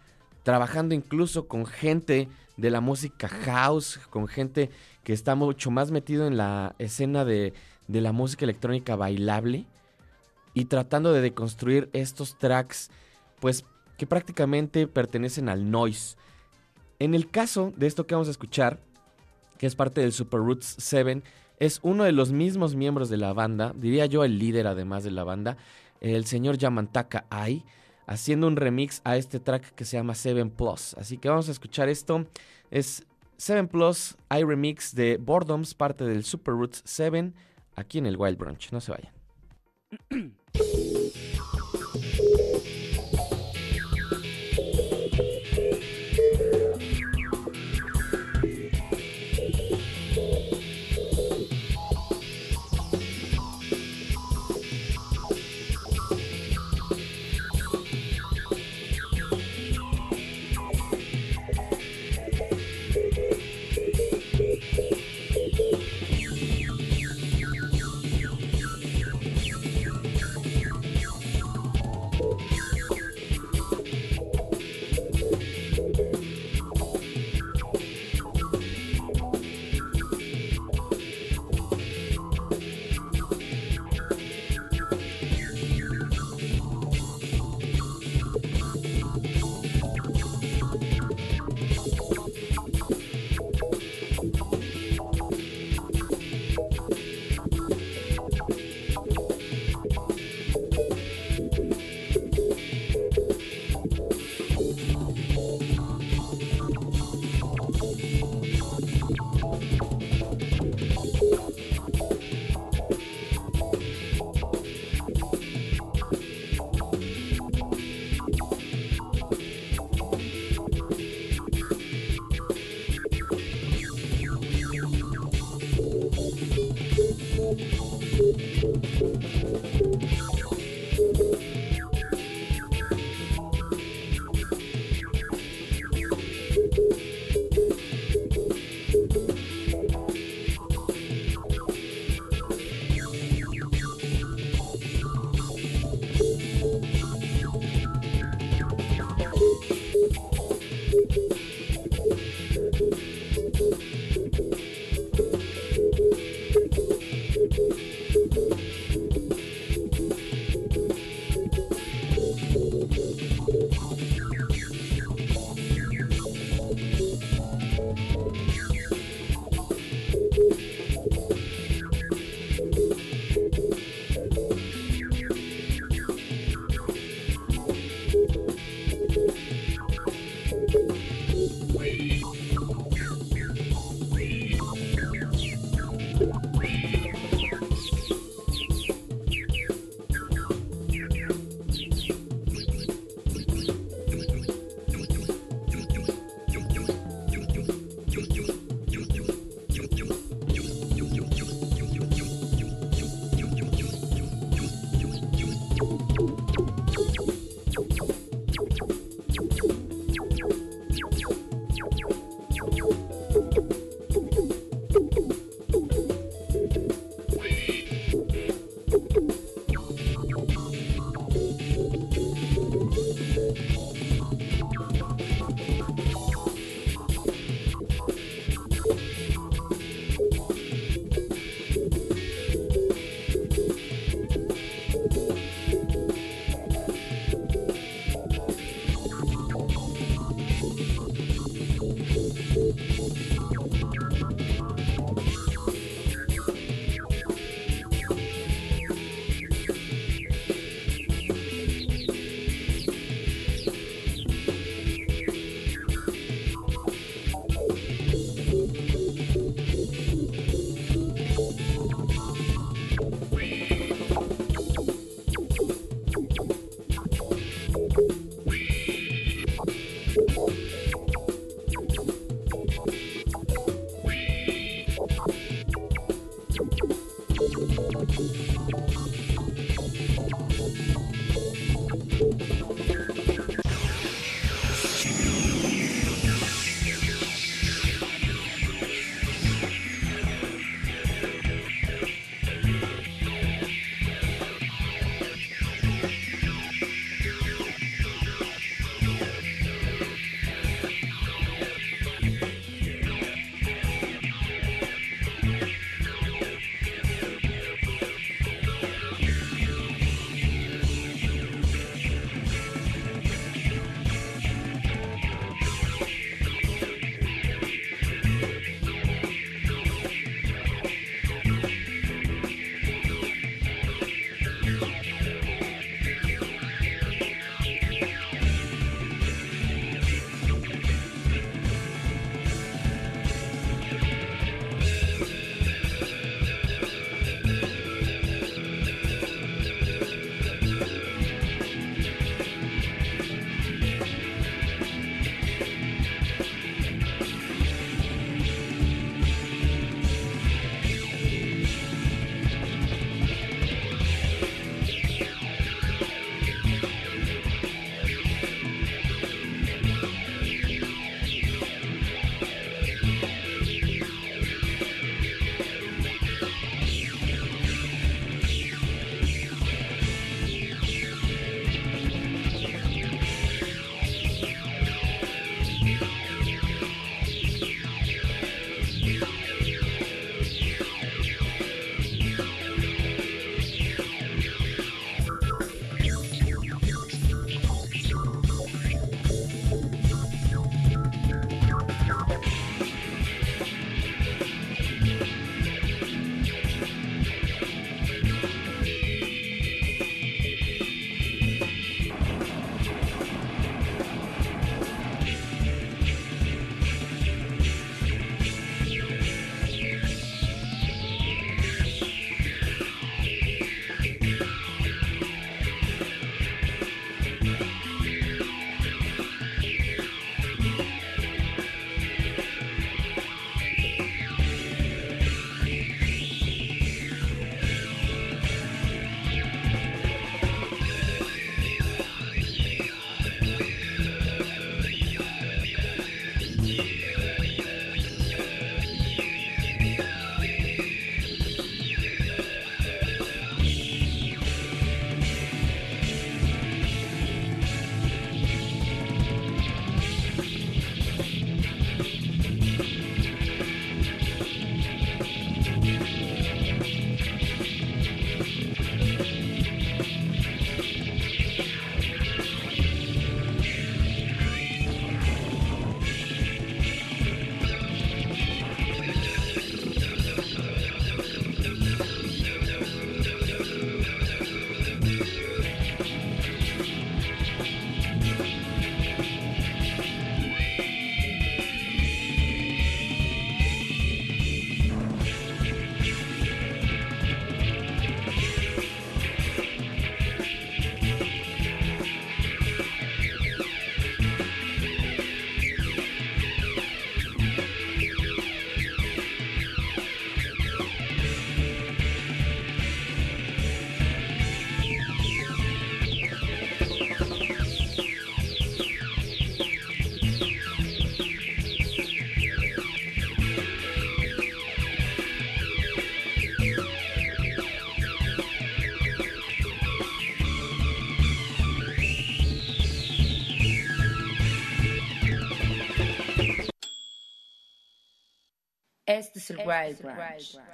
trabajando 0.45 0.95
incluso 0.95 1.47
con 1.47 1.67
gente 1.67 2.27
de 2.57 2.71
la 2.71 2.81
música 2.81 3.29
house, 3.29 4.01
con 4.09 4.29
gente 4.29 4.71
que 5.03 5.13
está 5.13 5.35
mucho 5.35 5.71
más 5.71 5.91
metido 5.91 6.27
en 6.27 6.39
la 6.39 6.75
escena 6.79 7.27
de, 7.27 7.53
de 7.87 8.01
la 8.01 8.13
música 8.13 8.47
electrónica 8.47 8.97
bailable 8.97 9.67
y 10.55 10.67
tratando 10.67 11.13
de 11.13 11.21
deconstruir 11.21 11.91
estos 11.93 12.39
tracks, 12.39 12.91
pues 13.41 13.65
que 13.99 14.07
prácticamente 14.07 14.87
pertenecen 14.87 15.49
al 15.49 15.71
noise. 15.71 16.17
En 16.99 17.15
el 17.15 17.31
caso 17.31 17.73
de 17.77 17.87
esto 17.87 18.07
que 18.07 18.15
vamos 18.15 18.29
a 18.29 18.33
escuchar, 18.33 18.79
que 19.59 19.67
es 19.67 19.75
parte 19.75 20.01
del 20.01 20.13
Super 20.13 20.41
Roots 20.41 20.77
7, 20.79 21.23
es 21.59 21.81
uno 21.83 22.05
de 22.05 22.13
los 22.13 22.33
mismos 22.33 22.75
miembros 22.75 23.09
de 23.09 23.17
la 23.17 23.33
banda, 23.33 23.73
diría 23.77 24.07
yo 24.07 24.25
el 24.25 24.39
líder 24.39 24.67
además 24.67 25.05
de 25.05 25.11
la 25.11 25.25
banda, 25.25 25.57
el 26.01 26.25
señor 26.27 26.59
Yamantaka 26.59 27.27
Ai, 27.31 27.65
haciendo 28.07 28.47
un 28.47 28.57
remix 28.57 29.01
a 29.05 29.17
este 29.17 29.41
track 29.41 29.75
que 29.75 29.85
se 29.85 29.97
llama 29.97 30.15
7 30.15 30.45
Plus. 30.47 30.95
Así 30.95 31.19
que 31.19 31.29
vamos 31.29 31.49
a 31.49 31.53
escuchar 31.53 31.89
esto. 31.89 32.27
Es 32.71 33.05
7 33.39 33.69
Plus 33.69 34.17
I 34.31 34.45
Remix 34.45 34.95
de 34.95 35.17
Boredoms, 35.17 35.75
parte 35.75 36.05
del 36.05 36.25
Super 36.25 36.55
Roots 36.55 36.83
7, 36.85 37.33
aquí 37.77 37.99
en 37.99 38.07
el 38.07 38.17
Wild 38.17 38.39
Brunch. 38.39 38.73
No 38.73 38.81
se 38.81 38.93
vayan. 38.93 39.13
Bye. 40.57 40.94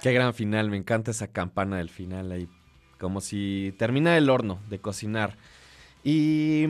Qué 0.01 0.13
gran 0.13 0.33
final, 0.33 0.69
me 0.69 0.77
encanta 0.77 1.11
esa 1.11 1.27
campana 1.27 1.77
del 1.77 1.89
final 1.89 2.31
ahí. 2.31 2.47
Como 2.99 3.21
si 3.21 3.73
termina 3.77 4.17
el 4.17 4.29
horno 4.29 4.59
de 4.69 4.79
cocinar. 4.79 5.35
Y 6.03 6.65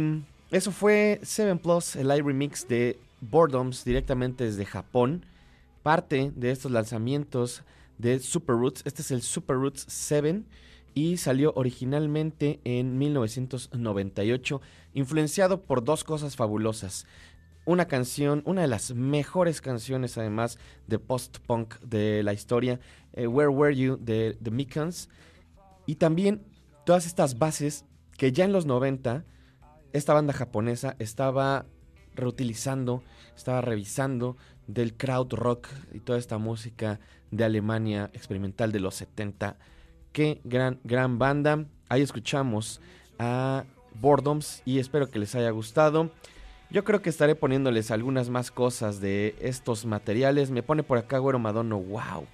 eso 0.50 0.72
fue 0.72 1.20
7 1.24 1.58
Plus, 1.58 1.96
el 1.96 2.08
live 2.08 2.24
remix 2.24 2.68
de 2.68 3.00
Boredoms 3.20 3.84
directamente 3.84 4.46
desde 4.46 4.66
Japón. 4.66 5.26
Parte 5.84 6.32
de 6.36 6.52
estos 6.52 6.72
lanzamientos 6.72 7.64
de 7.98 8.20
Super 8.20 8.56
Roots. 8.56 8.82
Este 8.86 9.02
es 9.02 9.12
el 9.12 9.22
Super 9.22 9.58
Roots 9.58 9.86
7 9.88 10.44
y 10.94 11.18
salió 11.18 11.54
originalmente 11.56 12.60
en 12.64 12.98
1998, 12.98 14.62
influenciado 14.94 15.62
por 15.62 15.84
dos 15.84 16.04
cosas 16.04 16.36
fabulosas. 16.36 17.06
Una 17.66 17.88
canción, 17.88 18.42
una 18.46 18.62
de 18.62 18.68
las 18.68 18.94
mejores 18.94 19.62
canciones 19.62 20.18
además 20.18 20.58
de 20.88 21.00
post-punk 21.00 21.80
de 21.82 22.24
la 22.24 22.34
historia, 22.34 22.80
eh, 23.14 23.28
Where 23.28 23.50
Were 23.50 23.76
You 23.76 23.98
de 23.98 24.38
The 24.42 24.52
Mekons, 24.52 25.10
y 25.86 25.96
también 25.96 26.44
todas 26.86 27.06
estas 27.06 27.38
bases 27.38 27.86
que 28.18 28.32
ya 28.32 28.46
en 28.46 28.52
los 28.52 28.66
90 28.66 29.26
esta 29.94 30.14
banda 30.14 30.34
japonesa 30.34 30.96
estaba 31.00 31.66
reutilizando, 32.16 33.04
estaba 33.36 33.62
revisando 33.62 34.38
del 34.68 34.96
crowd 34.96 35.34
rock 35.34 35.68
y 35.94 36.00
toda 36.00 36.18
esta 36.18 36.38
música 36.38 37.00
de 37.32 37.44
Alemania 37.44 38.10
experimental 38.14 38.72
de 38.72 38.80
los 38.80 38.96
70. 38.96 39.58
Qué 40.12 40.42
gran, 40.44 40.80
gran 40.84 41.20
banda. 41.20 41.66
Ahí 41.90 42.02
escuchamos 42.02 42.82
a 43.20 43.66
Boredoms 44.00 44.62
y 44.66 44.80
espero 44.80 45.10
que 45.10 45.20
les 45.20 45.36
haya 45.36 45.50
gustado. 45.52 46.12
Yo 46.72 46.86
creo 46.86 47.02
que 47.02 47.10
estaré 47.10 47.36
poniéndoles 47.36 47.92
algunas 47.92 48.30
más 48.30 48.50
cosas 48.50 49.02
de 49.02 49.36
estos 49.42 49.86
materiales. 49.86 50.52
Me 50.52 50.64
pone 50.64 50.84
por 50.84 50.98
acá 50.98 51.18
Güero 51.18 51.38
Madono, 51.38 51.78
wow. 51.78 52.26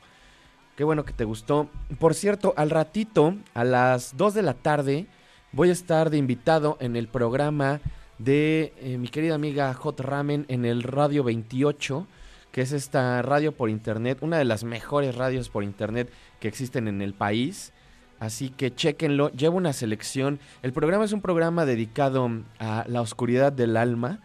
Qué 0.76 0.84
bueno 0.84 1.05
que 1.05 1.14
te 1.14 1.23
gustó. 1.23 1.69
Por 1.97 2.14
cierto, 2.14 2.53
al 2.55 2.69
ratito, 2.69 3.35
a 3.55 3.64
las 3.64 4.15
2 4.15 4.35
de 4.35 4.43
la 4.43 4.53
tarde, 4.53 5.07
voy 5.51 5.69
a 5.69 5.72
estar 5.72 6.11
de 6.11 6.19
invitado 6.19 6.77
en 6.80 6.95
el 6.95 7.07
programa 7.07 7.81
de 8.19 8.73
eh, 8.77 8.99
mi 8.99 9.07
querida 9.07 9.34
amiga 9.34 9.73
Hot 9.73 9.99
Ramen 10.01 10.45
en 10.49 10.65
el 10.65 10.84
Radio 10.84 11.23
28, 11.23 12.05
que 12.51 12.61
es 12.61 12.73
esta 12.73 13.23
radio 13.23 13.53
por 13.53 13.72
internet, 13.72 14.19
una 14.22 14.38
de 14.38 14.45
las 14.45 14.64
mejores 14.64 15.15
radios 15.15 15.49
por 15.49 15.64
internet 15.64 16.11
que 16.39 16.47
existen 16.47 16.88
en 16.88 17.01
el 17.01 17.15
país. 17.15 17.73
Así 18.19 18.49
que 18.49 18.73
chequenlo, 18.73 19.30
llevo 19.31 19.57
una 19.57 19.73
selección. 19.73 20.39
El 20.64 20.73
programa 20.73 21.06
es 21.06 21.11
un 21.11 21.22
programa 21.22 21.65
dedicado 21.65 22.30
a 22.60 22.85
la 22.88 23.02
oscuridad 23.02 23.52
del 23.52 23.77
alma. 23.77 24.19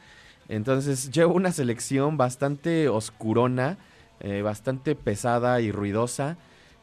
Entonces 0.48 1.10
llevo 1.12 1.34
una 1.34 1.52
selección 1.52 2.16
bastante 2.16 2.88
oscurona, 2.88 3.78
eh, 4.20 4.42
bastante 4.42 4.94
pesada 4.94 5.60
y 5.60 5.70
ruidosa. 5.72 6.38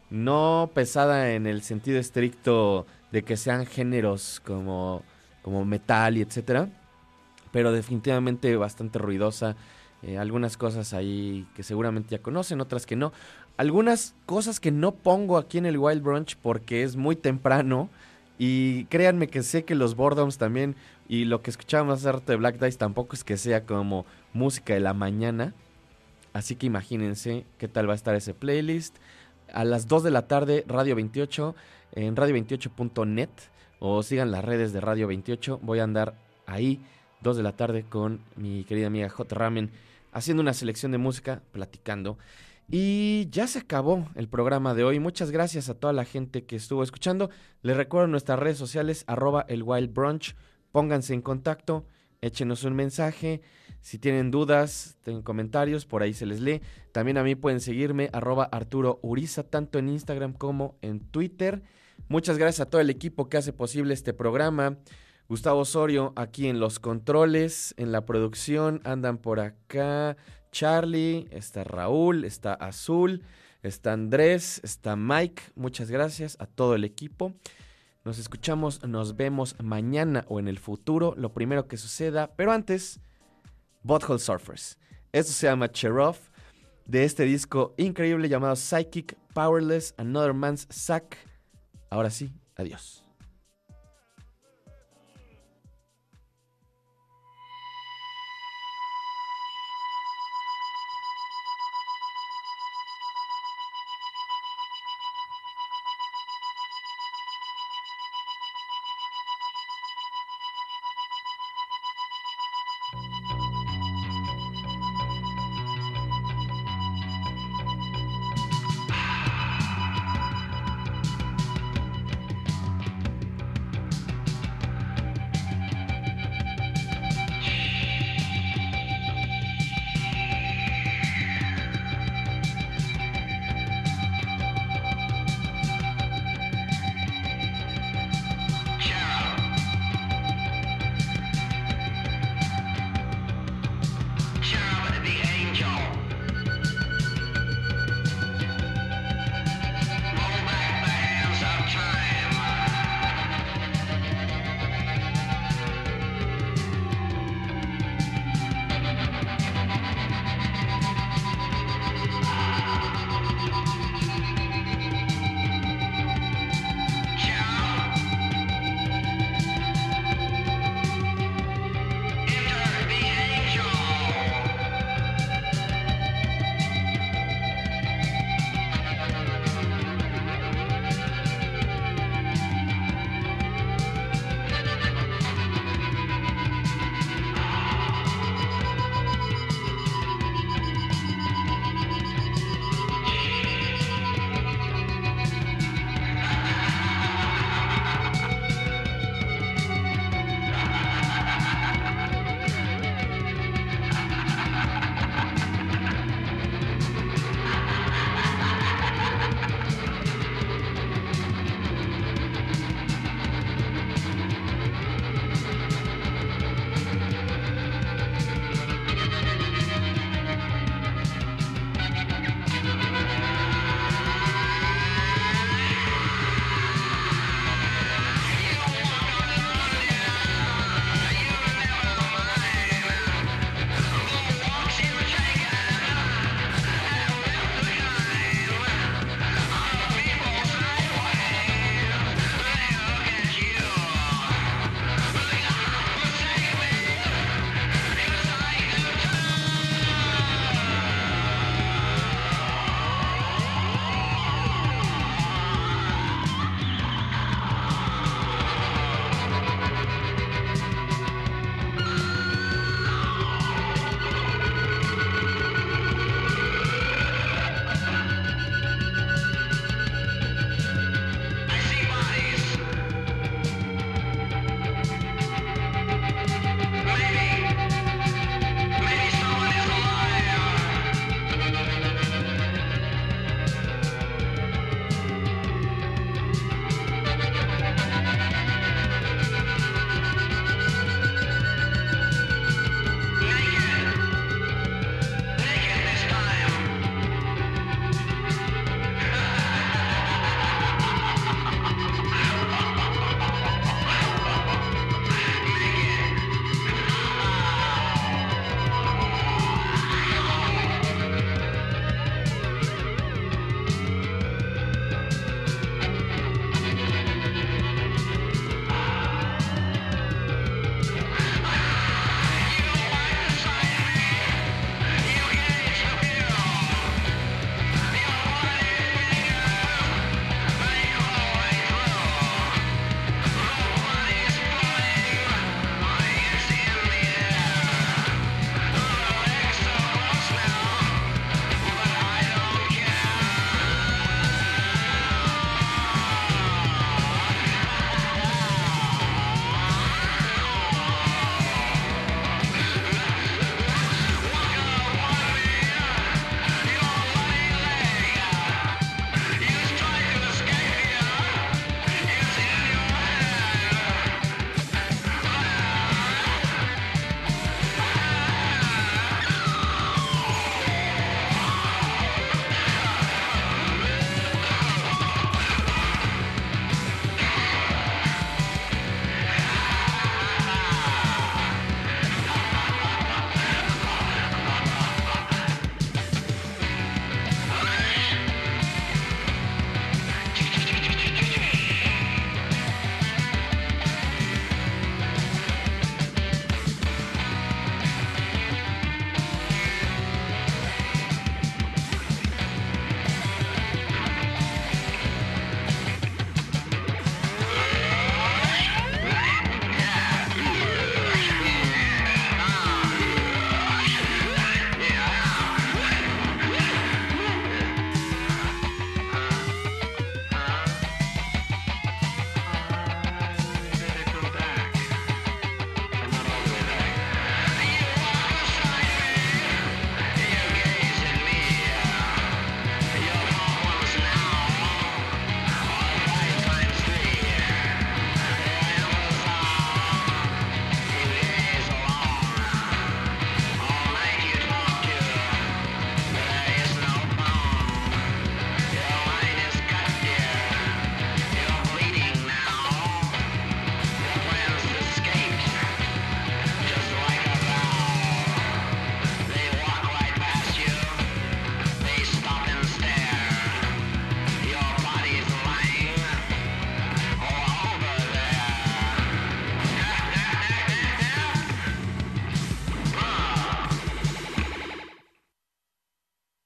No 0.09 0.71
pesada 0.73 1.33
en 1.33 1.47
el 1.47 1.61
sentido 1.61 1.99
estricto 1.99 2.85
de 3.11 3.23
que 3.23 3.37
sean 3.37 3.65
géneros 3.65 4.41
como, 4.45 5.03
como 5.41 5.65
metal 5.65 6.17
y 6.17 6.21
etcétera. 6.21 6.69
Pero 7.51 7.71
definitivamente 7.71 8.55
bastante 8.55 8.99
ruidosa. 8.99 9.55
Eh, 10.01 10.17
algunas 10.17 10.55
cosas 10.55 10.93
ahí 10.93 11.45
que 11.55 11.63
seguramente 11.63 12.11
ya 12.11 12.21
conocen, 12.21 12.61
otras 12.61 12.85
que 12.85 12.95
no. 12.95 13.11
Algunas 13.59 14.15
cosas 14.25 14.61
que 14.61 14.71
no 14.71 14.93
pongo 14.93 15.37
aquí 15.37 15.57
en 15.57 15.65
el 15.65 15.77
Wild 15.77 16.01
Brunch 16.01 16.37
porque 16.37 16.81
es 16.81 16.95
muy 16.95 17.17
temprano. 17.17 17.89
Y 18.37 18.85
créanme 18.85 19.27
que 19.27 19.43
sé 19.43 19.65
que 19.65 19.75
los 19.75 19.97
Boredoms 19.97 20.37
también 20.37 20.77
y 21.09 21.25
lo 21.25 21.41
que 21.41 21.49
escuchábamos 21.49 21.99
hace 21.99 22.09
rato 22.09 22.31
de 22.31 22.37
Black 22.37 22.57
Dice 22.57 22.77
tampoco 22.77 23.17
es 23.17 23.25
que 23.25 23.35
sea 23.35 23.65
como 23.65 24.05
música 24.31 24.75
de 24.75 24.79
la 24.79 24.93
mañana. 24.93 25.53
Así 26.31 26.55
que 26.55 26.67
imagínense 26.67 27.43
qué 27.57 27.67
tal 27.67 27.89
va 27.89 27.91
a 27.91 27.95
estar 27.97 28.15
ese 28.15 28.33
playlist. 28.33 28.95
A 29.51 29.65
las 29.65 29.89
2 29.89 30.03
de 30.03 30.11
la 30.11 30.25
tarde, 30.25 30.63
Radio 30.65 30.95
28, 30.95 31.53
en 31.95 32.15
radio28.net 32.15 33.29
o 33.79 34.01
sigan 34.03 34.31
las 34.31 34.45
redes 34.45 34.71
de 34.71 34.79
Radio 34.79 35.05
28. 35.07 35.59
Voy 35.61 35.79
a 35.79 35.83
andar 35.83 36.13
ahí, 36.45 36.79
2 37.23 37.35
de 37.35 37.43
la 37.43 37.51
tarde, 37.51 37.83
con 37.83 38.21
mi 38.37 38.63
querida 38.63 38.87
amiga 38.87 39.09
J. 39.09 39.35
Ramen, 39.35 39.69
haciendo 40.13 40.39
una 40.39 40.53
selección 40.53 40.93
de 40.93 40.97
música, 40.97 41.41
platicando. 41.51 42.17
Y 42.71 43.27
ya 43.31 43.47
se 43.47 43.59
acabó 43.59 44.07
el 44.13 44.29
programa 44.29 44.75
de 44.75 44.83
hoy. 44.83 44.99
Muchas 44.99 45.31
gracias 45.31 45.69
a 45.69 45.73
toda 45.73 45.91
la 45.91 46.05
gente 46.05 46.45
que 46.45 46.55
estuvo 46.55 46.83
escuchando. 46.83 47.31
Les 47.63 47.75
recuerdo 47.75 48.07
nuestras 48.07 48.37
redes 48.37 48.59
sociales, 48.59 49.05
arroba 49.07 49.43
el 49.49 49.63
Wild 49.63 49.91
Brunch. 49.91 50.35
Pónganse 50.71 51.15
en 51.15 51.23
contacto, 51.23 51.87
échenos 52.21 52.63
un 52.65 52.75
mensaje. 52.75 53.41
Si 53.81 53.97
tienen 53.97 54.29
dudas, 54.29 54.97
tienen 55.01 55.23
comentarios, 55.23 55.87
por 55.87 56.03
ahí 56.03 56.13
se 56.13 56.27
les 56.27 56.41
lee. 56.41 56.61
También 56.91 57.17
a 57.17 57.23
mí 57.23 57.33
pueden 57.33 57.59
seguirme, 57.59 58.11
arroba 58.13 58.43
Arturo 58.43 58.99
Uriza, 59.01 59.41
tanto 59.41 59.79
en 59.79 59.89
Instagram 59.89 60.33
como 60.33 60.77
en 60.83 60.99
Twitter. 60.99 61.63
Muchas 62.07 62.37
gracias 62.37 62.67
a 62.67 62.69
todo 62.69 62.81
el 62.81 62.91
equipo 62.91 63.29
que 63.29 63.37
hace 63.37 63.51
posible 63.51 63.95
este 63.95 64.13
programa. 64.13 64.77
Gustavo 65.27 65.61
Osorio 65.61 66.13
aquí 66.15 66.47
en 66.47 66.59
los 66.59 66.79
controles, 66.79 67.73
en 67.77 67.91
la 67.91 68.05
producción, 68.05 68.81
andan 68.83 69.17
por 69.17 69.39
acá. 69.39 70.17
Charlie, 70.51 71.27
está 71.31 71.63
Raúl, 71.63 72.25
está 72.25 72.53
Azul, 72.53 73.23
está 73.63 73.93
Andrés, 73.93 74.61
está 74.63 74.95
Mike. 74.95 75.43
Muchas 75.55 75.91
gracias 75.91 76.37
a 76.39 76.45
todo 76.45 76.75
el 76.75 76.83
equipo. 76.83 77.33
Nos 78.05 78.17
escuchamos, 78.17 78.83
nos 78.87 79.15
vemos 79.15 79.55
mañana 79.61 80.25
o 80.29 80.39
en 80.39 80.47
el 80.47 80.57
futuro, 80.57 81.13
lo 81.17 81.33
primero 81.33 81.67
que 81.67 81.77
suceda. 81.77 82.33
Pero 82.35 82.51
antes, 82.51 82.99
Butthole 83.83 84.19
Surfers. 84.19 84.77
Esto 85.11 85.31
se 85.31 85.47
llama 85.47 85.71
Cherov, 85.71 86.17
de 86.85 87.03
este 87.03 87.23
disco 87.23 87.73
increíble 87.77 88.29
llamado 88.29 88.55
Psychic 88.55 89.15
Powerless 89.33 89.93
Another 89.97 90.33
Man's 90.33 90.67
Sack. 90.69 91.17
Ahora 91.89 92.09
sí, 92.09 92.31
adiós. 92.55 93.08